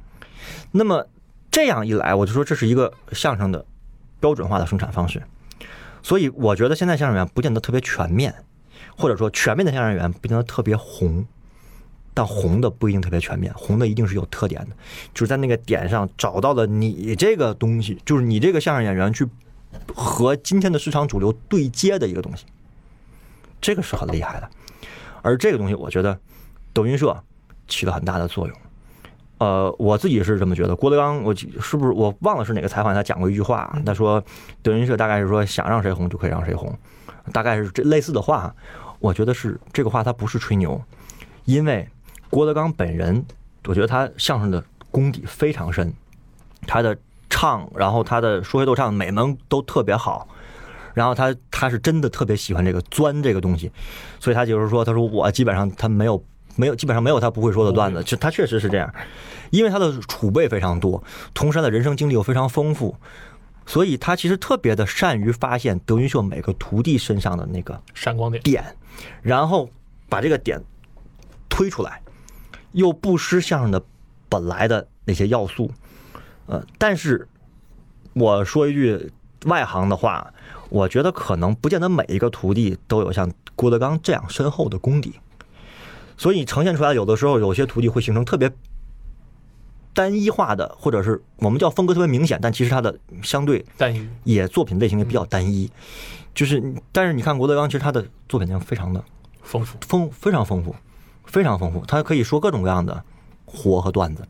[0.70, 1.06] 那么
[1.50, 3.66] 这样一来，我就说这是一个相声的
[4.20, 5.22] 标准化的生产方式。
[6.02, 8.34] 所以我觉得现在相声演员不见得特别全面，
[8.96, 11.24] 或者说全面的相声演员不见得特别红，
[12.14, 14.76] 但红的不一定特别全面，红的一定是有特点的，
[15.14, 19.28] 就是在那个点上找到了你这个东西，就是你这个相声演员去
[19.94, 22.44] 和今天的市场主流对接的一个东西，
[23.60, 24.50] 这个是很厉害的。
[25.22, 26.18] 而这个东西，我觉得
[26.72, 27.16] 德云社
[27.66, 28.56] 起了很大的作用。
[29.38, 30.76] 呃，我自己是这么觉得。
[30.76, 33.76] 郭德纲，我是不是我忘了是哪个采访他讲过一句话？
[33.84, 34.22] 他说
[34.62, 36.76] 德云社大概是说想让谁红就可以让谁红，
[37.32, 38.54] 大概是这类似的话。
[39.00, 40.80] 我觉得是这个话，他不是吹牛，
[41.44, 41.88] 因为
[42.30, 43.24] 郭德纲本人，
[43.66, 44.62] 我觉得他相声的
[44.92, 45.92] 功底非常深，
[46.68, 46.96] 他的
[47.28, 50.28] 唱，然后他的说学逗唱每门都特别好，
[50.94, 53.70] 然后他他是真的特别喜欢这个钻这个东西，
[54.20, 56.22] 所以他就是说，他说我基本上他没有
[56.56, 58.92] 没有基本上没有他不会说的段子，就他确实是这样，
[59.50, 62.96] 因为他的储备非常多，同时他的人生经历又非常丰富，
[63.66, 68.64] 所以他其实特别的善于发现德云社每个徒弟身上的那个闪光点，点，
[69.22, 69.70] 然后
[70.08, 70.62] 把这个点
[71.48, 72.00] 推出来，
[72.72, 73.82] 又不失相声的
[74.28, 75.70] 本来的那些要素，
[76.46, 77.26] 呃，但是
[78.14, 79.10] 我说一句
[79.46, 80.32] 外行的话，
[80.68, 85.14] 我觉得可能不见得每一个徒弟都有像郭德纲这样深厚的功底，
[86.16, 88.50] 所以呈现出来有的时候有些徒弟会形成特别
[89.94, 94.08] 单一化的，或者是我们叫风格特别明显，但其实他的相对单一。
[94.24, 95.70] 也作品类型也比较单一，
[96.34, 99.04] 就是但是你看郭德纲，其实他的作品量非常的
[99.42, 99.76] 丰富。
[99.82, 100.74] 丰非常丰富，
[101.24, 103.04] 非常丰富，他可以说各种各样的
[103.44, 104.26] 活和段子，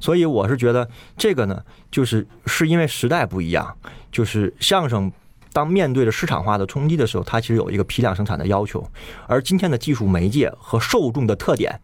[0.00, 3.76] 所以我是觉得这个呢，就是是因为时代不一样，
[4.16, 5.12] 就是相声
[5.52, 8.82] 当面对着市场化的冲击的时候，它其实有一个批量生产的要求，
[9.26, 11.78] 而今天的技术媒介和受众的特点，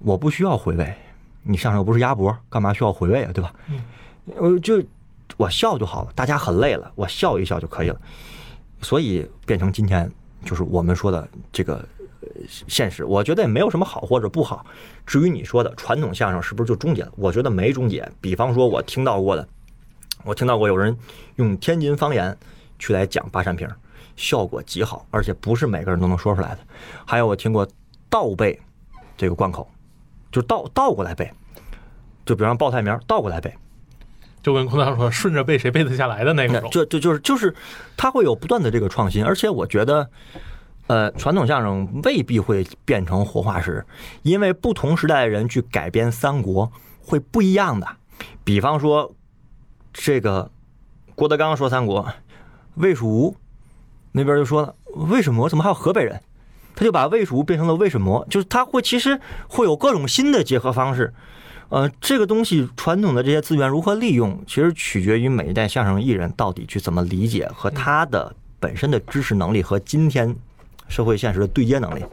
[0.00, 0.94] 我不需要回味，
[1.44, 3.54] 你相声不是鸭脖，干嘛需要回味啊，对吧？
[4.36, 4.84] 我，就
[5.38, 7.98] 我笑就好了，大家很累了，我笑一笑就可以了，
[8.82, 10.12] 所以变成今天
[10.44, 11.76] 就是我们说的这个
[12.20, 14.66] 呃现实，我觉得也没有什么好或者不好。
[15.06, 17.12] 至于你说的传统相声是不是就终结了？
[17.16, 18.06] 我觉得没终结。
[18.20, 19.48] 比方说，我听到过的，
[20.24, 20.96] 我听到过有人
[21.36, 22.36] 用天津方言
[22.78, 23.68] 去来讲八扇屏，
[24.16, 26.58] 效果极好，而且不是每个人都能说出来的。
[27.06, 27.66] 还有我听过
[28.10, 28.60] 倒背
[29.16, 29.68] 这个贯口，
[30.30, 31.30] 就倒倒过来背，
[32.26, 33.52] 就比方报菜名倒过来背，
[34.42, 36.68] 就跟空堂说顺着背谁背得下来的那种。
[36.70, 37.54] 就就就是就是，
[37.96, 40.08] 他会有不断的这个创新，而且我觉得，
[40.86, 43.84] 呃，传统相声未必会变成活化石，
[44.22, 47.86] 因为不同时代的人去改编三国会不一样的。
[48.44, 49.14] 比方说，
[50.00, 50.48] 这个
[51.16, 52.08] 郭德纲说三国，
[52.76, 53.36] 魏蜀吴
[54.12, 56.22] 那边就说了，为什么怎么还有河北人？
[56.76, 61.12] 他就把魏蜀吴变成了为什么，就是他会其实会有各种新的结合方式。
[61.70, 70.34] 呃，这个东西传统的这些资源如何利用，其实取决于每一代相声艺人到底去怎么理解和他的本身的知识能力和今天
[70.86, 72.04] 社会现实的对接能力。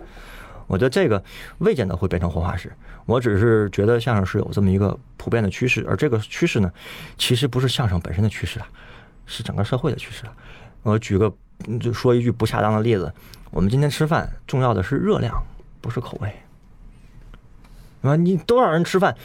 [0.66, 1.24] 我觉得这个
[1.60, 2.76] 未见得会变成活化石，
[3.06, 6.72] 我只是觉得相声是有这么一个普遍的趋势，而这个趋势呢，
[7.18, 8.66] 其实不是相声本身的趋势了，
[9.26, 10.34] 是整个社会的趋势了。
[10.84, 11.32] 我举个
[11.68, 13.14] 嗯就说一句不恰当的例子，
[13.52, 15.44] 我们今天吃饭重要的是热量，
[15.82, 16.34] 不是口味。
[18.02, 19.16] 啊，你多少人吃饭，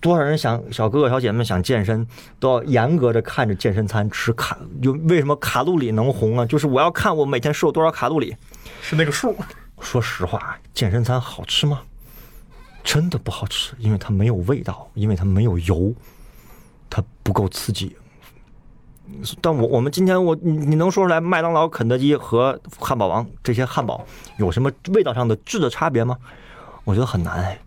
[0.00, 2.06] 多少人想小哥哥小姐妹想健身，
[2.38, 6.44] 都要严格的看着健身餐吃卡，就为什么卡路里能红啊？
[6.44, 8.36] 就是我要看我每天摄入多少卡路里。
[8.82, 9.34] 是那个数，
[9.80, 11.80] 说实话，健身餐好吃吗？
[12.84, 15.92] 真的不好吃，因为它没有味道，因为它没有油，
[16.88, 17.96] 它不够刺激。
[19.40, 24.06] 但我我们今天我你你能说出来麦当劳、肯德基和汉堡王这些汉堡
[24.38, 26.16] 有什么味道上的质的差别吗？
[26.84, 27.58] 我觉得很难哎，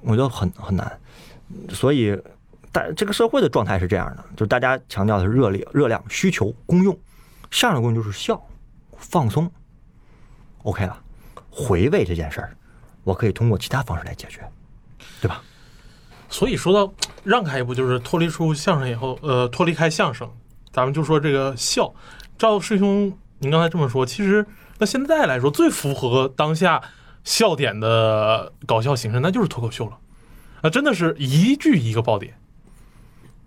[0.00, 1.00] 我觉得很很难。
[1.68, 2.16] 所以
[2.72, 6.98] 大这个社会的状态是这样的，就大家强调的是热力、热量需求、功用，
[7.50, 8.40] 相声功用就是笑、
[8.96, 9.50] 放松
[10.62, 11.00] ，OK 了。
[11.50, 12.56] 回味这件事儿，
[13.04, 14.40] 我可以通过其他方式来解决，
[15.20, 15.42] 对吧？
[16.28, 16.92] 所以说到
[17.22, 20.28] 让开一步，就是脱离出相声以后，呃，脱离开相声，
[20.72, 21.94] 咱们就说这个笑。
[22.36, 24.44] 赵师兄，您刚才这么说，其实
[24.78, 26.82] 那现在来说，最符合当下
[27.22, 29.98] 笑点的搞笑形式，那就是脱口秀了。
[30.62, 32.36] 啊真的是一句一个爆点。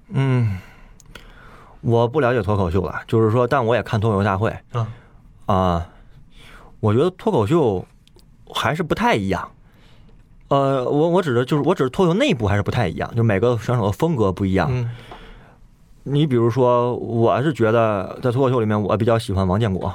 [0.10, 0.60] 嗯，
[1.82, 4.88] 我不了解脱口秀了，就是说，但我也看脱口秀大会啊
[5.48, 5.90] 啊、
[6.80, 7.86] 我觉得脱口秀
[8.54, 9.50] 还是不太一样。
[10.50, 14.70] 呃，我我指的就是我指的脱口秀内部还是不太一样，就每个选手的风格不一样。
[14.72, 14.90] 嗯
[16.10, 19.94] 你比如说，我是觉得在脱口秀里面，我比较喜欢王建国。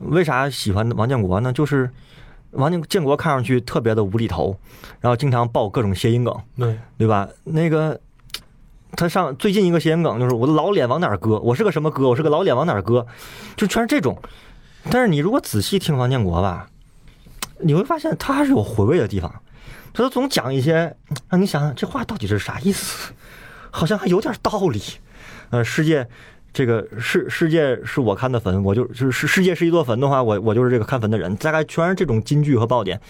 [0.00, 1.50] 为啥喜欢王建国呢？
[1.50, 1.88] 就是
[2.50, 4.54] 王建建国看上去特别的无厘头，
[5.00, 7.26] 然后经常爆各种谐音梗，对，对吧？
[7.44, 7.98] 那个
[8.92, 11.38] 他上最近一个谐音梗就是我的老脸往哪儿搁？
[11.38, 12.06] 我是个什么哥？
[12.06, 13.06] 我是个老脸往哪儿搁？
[13.56, 14.18] 就全是这种。
[14.90, 16.68] 但是你如果仔细听王建国吧，
[17.60, 19.32] 你会发现他还是有回味的地方。
[19.92, 20.96] 他总讲一些
[21.28, 23.12] 让你想想这话到底是啥意思，
[23.70, 24.82] 好像还有点道理。
[25.50, 26.08] 呃，世界
[26.52, 33.00] 这个世世界是我看的坟，我就就是世世界是一座坟的话，我我就是这个看坟的人，大概全是这种金句和爆点。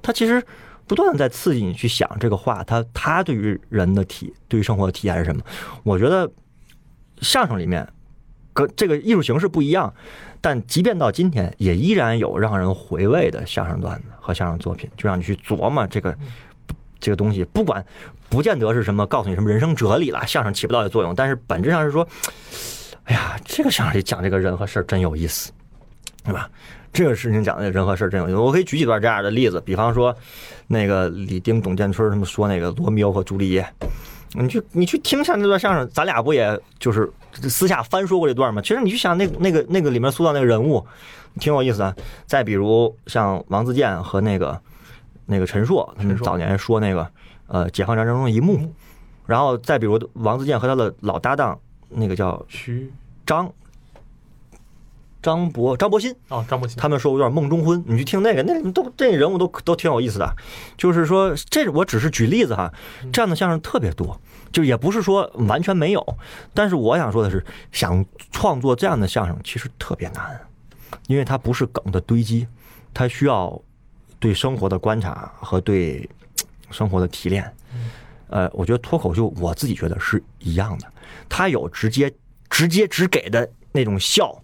[0.00, 0.40] 他其实
[0.86, 5.42] 不断的在刺激你去想这个话，他他对于人的体对于生活的体验是什么？
[5.82, 6.30] 我觉得
[7.20, 7.86] 相声里面
[8.58, 9.92] 跟这个艺术形式不一样，
[10.40, 16.12] 但即便到今天，也依然有让人回味的相声段子和相声作品，就让你去琢磨这个
[16.98, 17.84] 这个东西，不管
[18.28, 22.04] 不见得是什么告诉你什么人生哲理了，相声起不到的作用，但是本质上是说，
[23.04, 25.52] 哎呀，这个相声里讲这个人和事儿真有意思，
[26.24, 26.50] 对吧？
[26.92, 28.36] 这个事情讲的人和事儿真有意思。
[28.36, 30.12] 我可以举几段这样的例子，比方说
[30.66, 33.64] 那个李丁、董建春他们说那个罗密欧和朱丽叶，
[34.32, 37.10] 你去你去听一下那段相声，咱俩不也就是
[37.42, 38.60] 私下翻说过这段吗？
[38.60, 40.84] 其实你去想那那个那个里面塑造那个人物，
[41.40, 41.96] 挺有意思的。
[42.26, 44.60] 再比如像王自健和那个
[45.26, 47.08] 那个陈硕，他们早年说那个
[47.46, 48.72] 呃解放战争中的一幕，
[49.26, 51.58] 然后再比如王自健和他的老搭档
[51.88, 52.92] 那个叫徐
[53.24, 53.50] 张
[55.22, 60.36] 张博张博鑫，哦，张博鑫，他们说我有点梦中婚，你去听那个，那都这人物都都挺有意思的。
[60.76, 62.72] 就是说，这我只是举例子哈，
[63.12, 64.20] 这样的相声特别多，
[64.52, 66.16] 就也不是说完全没有。
[66.54, 70.40] 但是我想说的是，想创作这样的相声其实特别难，
[71.06, 72.46] 因为它不是梗的堆积，
[72.94, 73.60] 它需要
[74.20, 76.08] 对生活的观察和对
[76.70, 77.52] 生活的提炼。
[78.30, 80.86] 呃，我觉得脱口秀我自己觉得是一样的，
[81.28, 82.12] 它有直接
[82.50, 84.38] 直接只给的那种笑，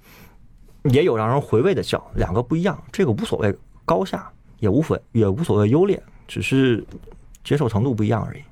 [0.90, 3.54] 也有让人回味的笑，两个不一样，这个无所谓
[3.84, 6.84] 高下，也无所也无所谓优劣，只是
[7.42, 8.42] 接受程度不一样而已。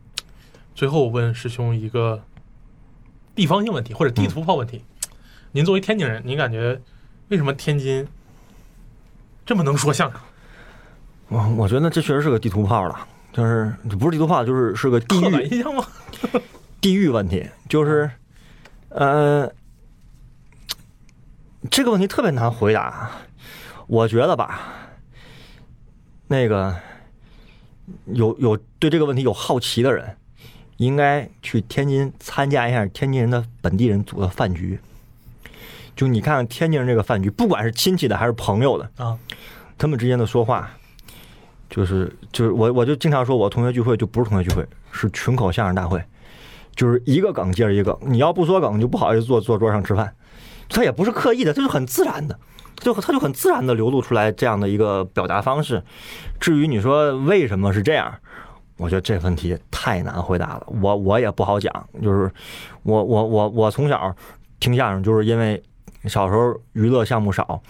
[0.74, 2.22] 最后问师兄一个
[3.35, 4.83] 地方性问题或者地图炮问题，
[5.53, 6.80] 您作为天津人，您感觉
[7.28, 8.07] 为什么天津
[9.45, 10.20] 这么能说相声？
[11.28, 15.85] 我我觉得这确实是个地图炮了，就是不是地图炮，就是是个地域印象吗？
[16.80, 18.11] 地域问题，就是
[18.89, 19.51] 呃，
[21.70, 23.10] 这个问题特别难回答。
[23.86, 24.60] 我觉得吧，
[26.28, 26.74] 那个
[28.06, 30.16] 有有对这个问题有好奇的人，
[30.78, 34.78] 应该去天津参加一下天津人的本地人组的饭局。
[35.94, 39.18] 就你看看天津人这个饭局，不管是亲戚的还是朋友的，啊，
[39.76, 40.70] 他们之间的说话，
[41.68, 46.02] 就是就是我我就经常说，我同学聚会就不是同学聚会，是群口相声大会，
[46.74, 50.14] 就是一个梗接着一个梗，你要不说梗，你就不好意思坐坐桌上吃饭。
[50.72, 52.38] 他也不是刻意的，他就很自然的，
[52.76, 55.82] 就他就很自然的流露出来这样的一个表达方式。
[56.40, 58.12] 至于你说为什么是这样，
[58.78, 61.72] 我觉得这问题太难回答了，我我也不好讲。
[62.02, 62.30] 就是
[62.82, 64.14] 我我我我从小
[64.58, 65.62] 听相声，就是因为
[66.06, 67.62] 小时候娱乐项目少，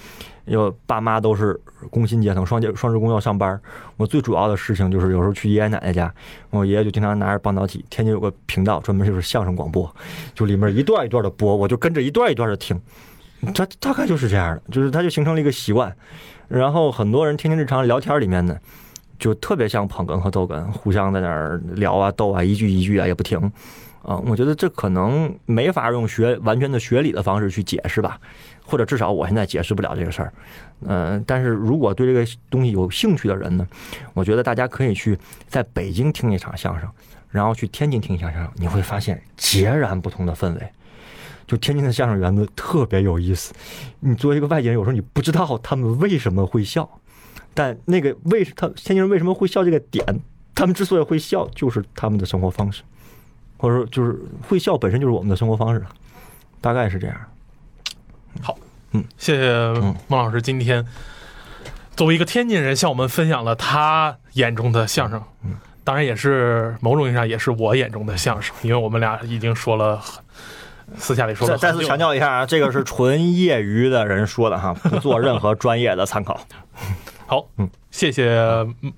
[0.44, 1.58] 因为爸妈都是
[1.90, 3.60] 工薪阶层，双节双职工要上班。
[3.96, 6.12] 我最主要的事情就是有时候去爷爷奶奶家，
[6.50, 9.94] 我爷爷就经常拿着半导体，天津有个频道专门就是相声广播，
[10.34, 12.80] 就里面一段一段的播，我就跟着一段一段的听。
[13.54, 15.94] 他大概就是这样的，就是他就形成了一个习惯。
[16.48, 18.56] 然后很多人天天日常聊天里面呢，
[19.18, 23.50] 就特别像捧哏和逗哏，互相在那儿聊啊逗啊，一句一句啊也不停。
[24.02, 28.20] 啊，我觉得这可能没法用学完全的学理的方式去解释吧，
[28.64, 30.32] 或者至少我现在解释不了这个事儿。
[30.84, 33.66] 嗯、但是如果对这个东西有兴趣的人呢，
[34.14, 36.88] 我觉得大家可以去在北京听一场相声，
[37.30, 40.68] 然后去天津听一场相声，你会发现截然不同的氛围。
[41.46, 43.52] 就天津的相声园子特别有意思，
[44.00, 46.88] 你作为一个外地人，有时候你不知道他们为什么会笑，
[47.52, 50.04] 但那个为他天津人为什么会笑这个点，
[50.54, 52.82] 他们之所以会笑，就是他们的生活方式，
[53.62, 55.80] 或者说就是会笑本身就是我们的生活方式，
[56.60, 57.16] 大概是这样。
[58.40, 58.58] 好，
[58.90, 59.72] 嗯谢谢
[60.08, 60.84] 孟老师今天
[61.94, 65.22] 作为一个天津人向我们分享了他眼中的相声，
[65.84, 70.00] 当然也是某种意义上也是我眼中的相声，因为我们俩已经说了，
[70.98, 76.40] 私下里说再再次强调一下啊，这个是 纯业余的人说的哈，不做任何专业的参考。
[77.26, 78.44] 好，嗯，谢谢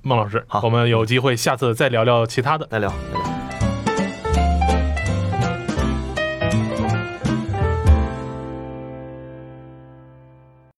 [0.00, 2.66] 孟老师，好我们有机会下次再聊聊其他的。
[2.70, 3.43] 再聊，再聊。